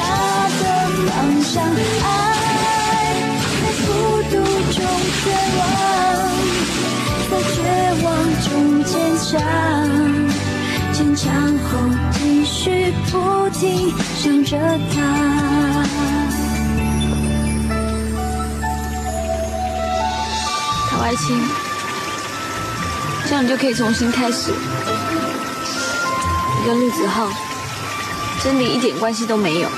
[0.57, 0.63] 的
[1.05, 1.53] 方向。
[2.01, 2.03] 爱
[3.61, 3.87] 在孤
[4.31, 4.33] 独
[4.73, 4.75] 中
[5.21, 5.23] 绝
[5.59, 5.61] 望，
[7.29, 7.55] 在绝
[8.03, 8.05] 望
[8.41, 8.49] 中
[8.83, 8.91] 坚
[9.21, 9.31] 强，
[13.11, 14.57] 不停想着
[14.93, 15.85] 他。
[20.89, 21.39] 陶爱卿，
[23.27, 24.51] 这样你就可以重新开始。
[26.59, 27.27] 你跟陆子浩
[28.43, 29.69] 真的一点关系都没有。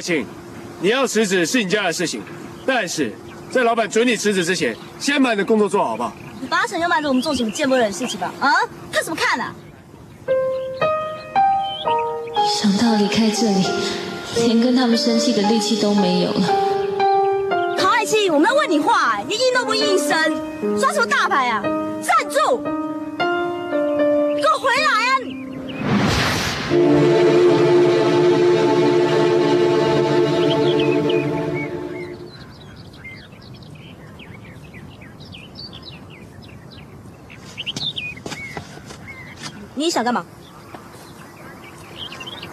[0.00, 0.24] 爱卿，
[0.80, 2.22] 你要辞职是你家的事情，
[2.64, 3.12] 但是
[3.50, 6.12] 在老板准你辞职之前，先把你的工作做好，好不好？
[6.40, 8.32] 你八成要瞒着我们做什么见不得人的事情吧？
[8.40, 8.50] 啊，
[8.90, 9.54] 看什么看啊？
[12.48, 13.66] 想到离开这里，
[14.36, 17.76] 连跟他们生气的力气都没有了。
[17.76, 21.62] 陶爱卿，我们要问你话、你应都不应声，耍什么大牌啊？
[40.00, 40.24] 想干嘛？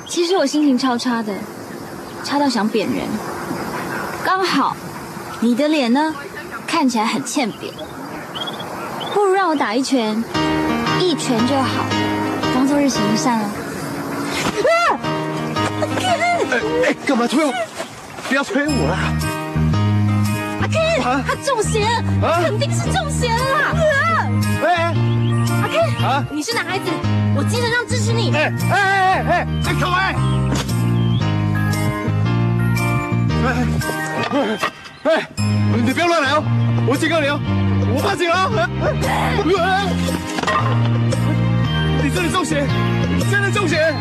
[0.05, 1.33] 其实我心情超差的，
[2.23, 3.05] 差到想扁人。
[4.25, 4.75] 刚好，
[5.39, 6.13] 你的脸呢，
[6.67, 7.73] 看起来很欠扁，
[9.13, 10.21] 不如让我打一拳，
[10.99, 11.85] 一拳就好，
[12.53, 13.49] 当做日行一善了。
[16.51, 17.53] 哎哎，干嘛推我？
[18.27, 18.97] 不要推我啦！
[20.61, 21.87] 阿 Ken，他中邪
[22.43, 23.73] 肯定是中邪了啦！
[26.03, 26.85] 啊你是男孩子，
[27.35, 28.31] 我精神上支持你。
[28.35, 30.15] 哎哎哎哎，这口哎！
[33.43, 33.45] 哎
[35.03, 35.27] 哎，
[35.83, 36.43] 你不要乱来哦！
[36.87, 37.39] 我警告你哦，
[37.95, 38.49] 我报警了哦！
[42.03, 42.65] 你真的中邪，
[43.17, 43.93] 你真的中邪！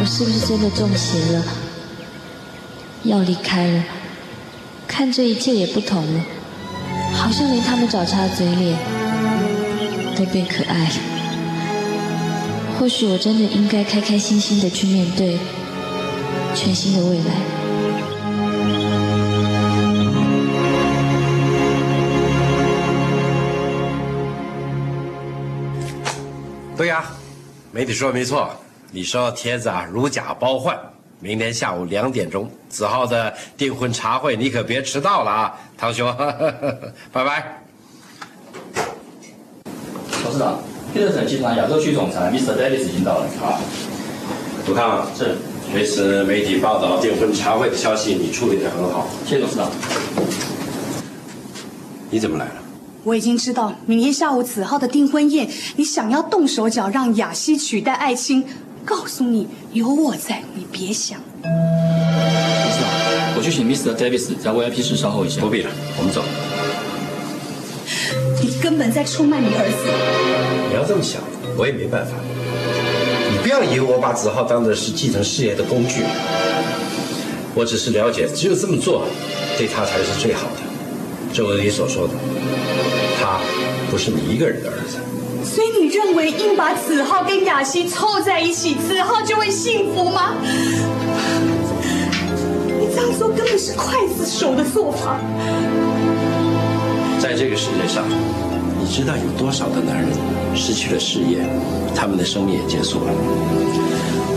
[0.00, 1.44] 我是不是真的中邪了？
[3.04, 3.82] 要离开了，
[4.98, 6.24] 看这一切也不同了，
[7.12, 8.76] 好像连他们找茬的嘴脸
[10.16, 10.96] 都变可爱了。
[12.76, 15.38] 或许我真的应该开开心心的去面对
[16.52, 17.26] 全新的未来。
[26.76, 27.04] 对呀，
[27.70, 28.50] 媒体说的没错，
[28.90, 30.76] 你收到帖子啊，如假包换。
[31.20, 36.14] 明天下午两点钟，子浩的订婚茶会，你可别迟到了啊，堂兄，
[37.12, 37.60] 拜拜。
[40.22, 40.60] 董事长，
[40.94, 42.56] 必乐城集团亚洲区总裁 Mr.
[42.56, 43.26] Davis 已经到了。
[43.40, 43.60] 好，
[44.64, 45.34] 杜康是，
[45.74, 49.08] 这次媒体报道订婚茶会的消息，你处理得很好。
[49.26, 49.68] 谢谢董事长。
[52.10, 52.52] 你怎么来了？
[53.02, 58.44] 我已经知道，明天下午子浩的订婚宴，你想要动手脚让雅西取代爱卿。
[58.88, 61.20] 告诉你，有我在，你别想。
[61.42, 61.50] 董
[62.72, 62.88] 事长，
[63.36, 63.94] 我去请 Mr.
[63.94, 65.42] Davis 在 VIP 室稍后一下。
[65.42, 66.24] 不必了，我们走。
[68.40, 69.76] 你根本在出卖你儿子。
[70.70, 71.20] 你要这么想，
[71.58, 72.12] 我也没办法。
[73.30, 76.00] 你不要以为我把子浩当的是继承事业的工具，
[77.54, 79.06] 我只是了解，只有这么做，
[79.58, 80.62] 对他才是最好的。
[81.34, 82.14] 正如你所说的，
[83.20, 83.38] 他
[83.90, 84.96] 不是你一个人的儿子。
[85.48, 90.34] 所以你认为硬把子浩跟雅西凑在一起，子浩就会幸福吗？
[92.78, 95.18] 你这样做根本是刽子手的做法。
[97.18, 98.04] 在这个世界上，
[98.78, 100.08] 你知道有多少的男人
[100.54, 101.38] 失去了事业，
[101.94, 103.12] 他们的生命也结束了。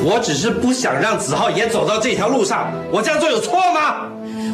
[0.03, 4.07] 我只是不想让子浩也走到这条路上，我这样做有错吗？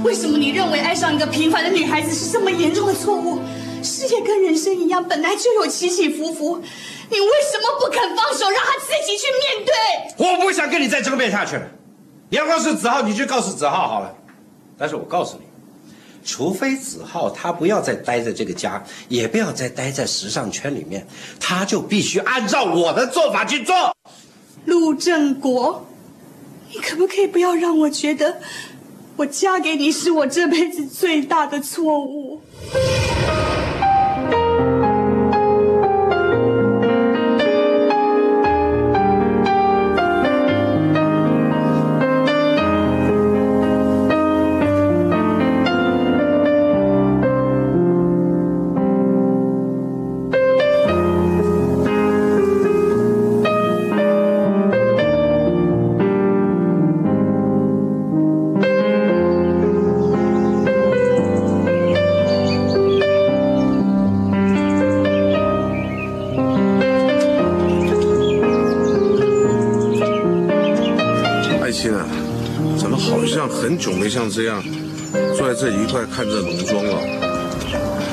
[0.03, 3.39] 为什么你认为爱上一个平凡的女孩子是这么严重的错误？
[3.83, 10.25] 事业跟人生一样，本来就有起起伏伏，你为什么不肯放手，让他自己去面对？
[10.25, 11.63] 我不想跟你再争辩下去了。
[12.29, 14.13] 你要告诉子浩，你就告诉子浩好了。
[14.77, 15.43] 但是我告诉你，
[16.25, 21.07] 除非子浩他不要再待在这个家，也不要再待在时尚圈里面，
[21.39, 23.95] 他就必须按照我的做法去做。
[24.65, 25.87] 陆正国，
[26.73, 28.41] 你可不可以不要让我觉得
[29.15, 32.41] 我嫁给你是我这辈子最大的错误？
[74.37, 74.63] 这样
[75.35, 77.01] 坐在这里一块看这农庄了？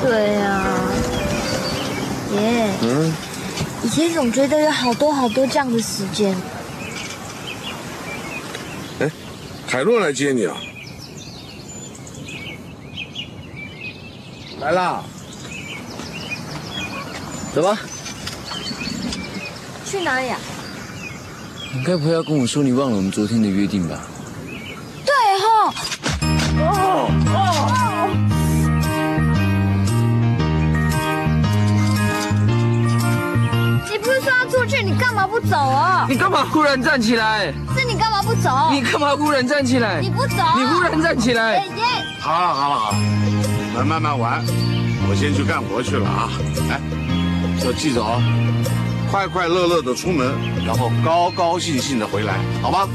[0.01, 0.65] 对呀、
[2.33, 3.13] 爷，嗯，
[3.83, 6.35] 以前总觉得有好多好多这样的时间，
[8.97, 9.11] 哎，
[9.67, 10.57] 凯洛来接你啊？
[14.61, 15.03] 来啦，
[17.53, 17.77] 走吧。
[19.85, 20.39] 去哪里啊？
[21.71, 24.07] 你该不会要跟我说你忘了我们昨天的约定吧？
[34.15, 36.05] 是说要出去，你干嘛不走啊？
[36.07, 37.53] 你干嘛忽然站起来？
[37.77, 38.49] 是你干嘛不走？
[38.71, 39.99] 你干嘛忽然站起来？
[39.99, 40.37] 你不走？
[40.57, 41.83] 你忽然站起来爷爷，
[42.21, 42.97] 好了好了好了，
[43.77, 44.41] 来慢慢玩，
[45.09, 46.29] 我先去干活去了啊！
[46.69, 46.79] 哎，
[47.65, 48.21] 要记着哦，
[49.11, 50.33] 快快乐乐的出门，
[50.65, 52.87] 然后高高兴兴的回来，好吗？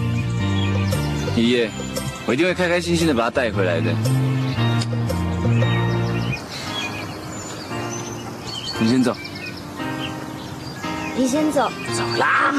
[1.37, 1.71] 爷爷，
[2.27, 3.93] 我一定会开开心心的把他带回来的。
[8.81, 9.15] 你先走。
[11.17, 11.71] 你先走。
[11.97, 12.55] 走啦。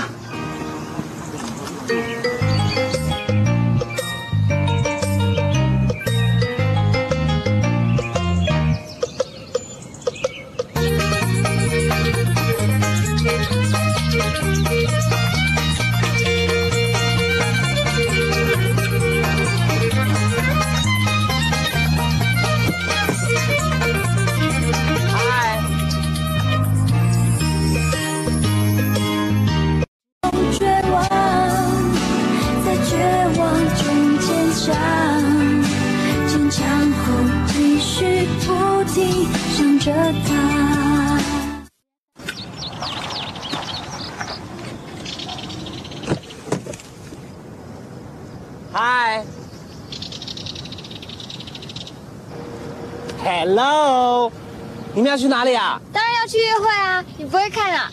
[55.12, 55.78] 要去哪里啊？
[55.92, 57.04] 当然要去约会啊！
[57.18, 57.92] 你不会看啊？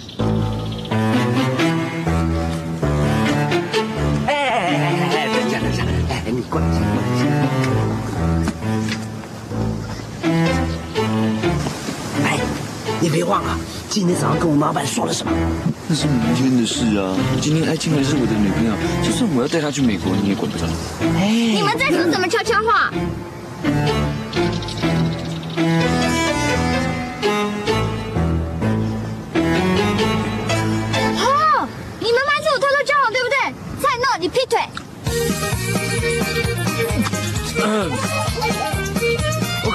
[4.25, 7.27] 哎哎哎哎哎，等一下等一下，哎，你过来一下，过来一下。
[12.23, 12.39] 哎，
[13.01, 13.59] 你别忘了，
[13.91, 15.33] 今天早上跟我们老板说了什么？
[15.89, 17.17] 那是明天的事啊！
[17.41, 20.65] 今天爱青还是我的女朋友，就算我要带她去美国，你也管不着。
[21.01, 22.93] 你们在说什么悄悄话？
[22.93, 22.95] 哦，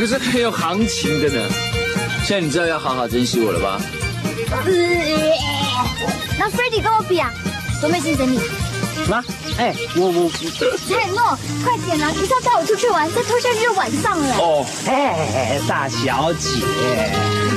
[0.03, 1.49] 可是很有行情的呢。
[2.25, 3.79] 现在你知道要好好珍惜我了吧？
[6.37, 7.31] 那 f r e d d y 跟我比啊，
[7.79, 8.37] 多没精神你。
[8.37, 9.23] 什么？
[9.57, 10.29] 哎，我我
[10.89, 12.09] 蔡诺，快点啦！
[12.09, 14.35] 你是要带我出去玩，再拖下去就晚上了。
[14.39, 16.49] 哦，哎，大小姐，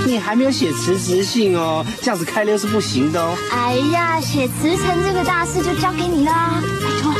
[0.06, 3.36] 你还没有写辞职信哦，这样子开溜是不行的哦。
[3.50, 7.12] 哎呀，写辞呈这个大事就交给你啦，拜托。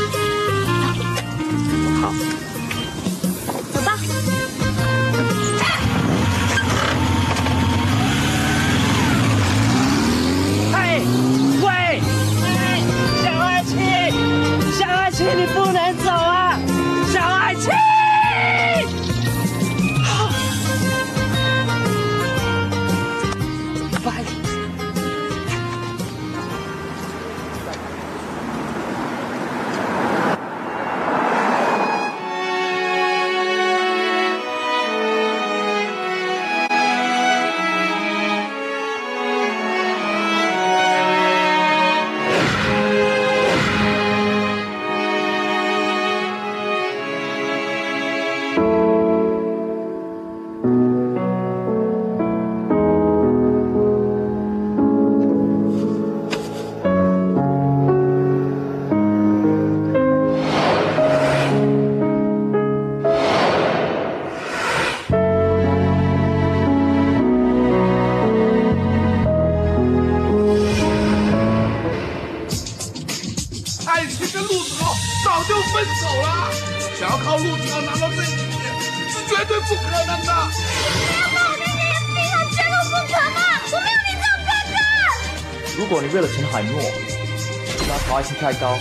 [88.47, 88.71] 拿陶爱卿开刀，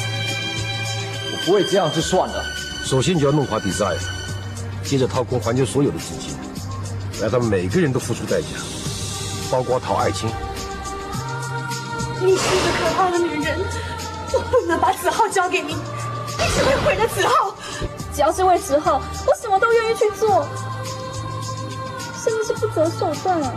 [1.32, 2.44] 我不会这样就算了。
[2.84, 3.98] 首先就要弄垮 Desire，
[4.84, 6.36] 接着掏空环球所有的资金，
[7.20, 8.46] 让他们每个人都付出代价，
[9.50, 10.28] 包括陶爱卿。
[12.20, 13.58] 你是一个可怕的女人，
[14.32, 17.54] 我不能把子浩交给你，你只会毁了子浩。
[18.14, 20.46] 只要是为子浩，我什么都愿意去做，
[22.24, 23.52] 甚至是不择手段啊。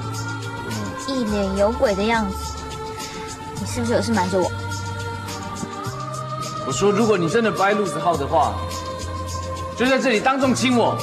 [1.08, 2.36] 一脸有鬼的样子，
[3.60, 4.52] 你是不是有事瞒着我？
[6.70, 8.54] 我说，如果你真的不爱陆子浩的话，
[9.76, 10.96] 就在这里当众亲我。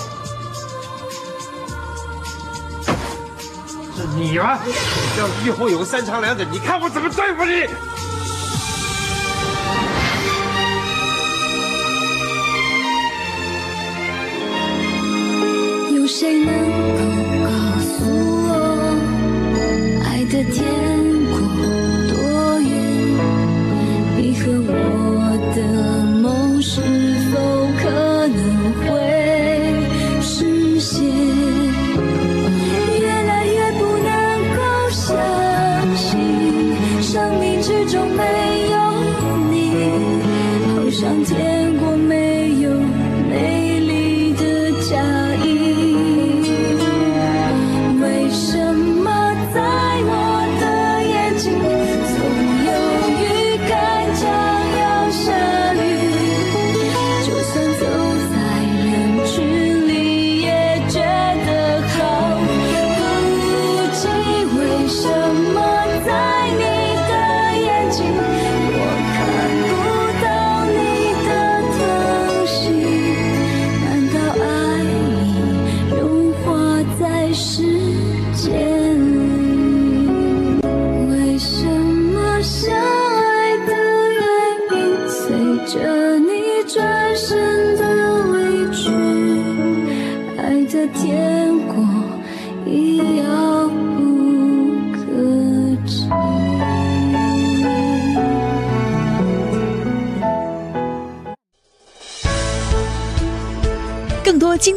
[3.96, 4.60] 是你吗？
[5.16, 7.66] 这样以后有个三长两短，你看我怎么对付你！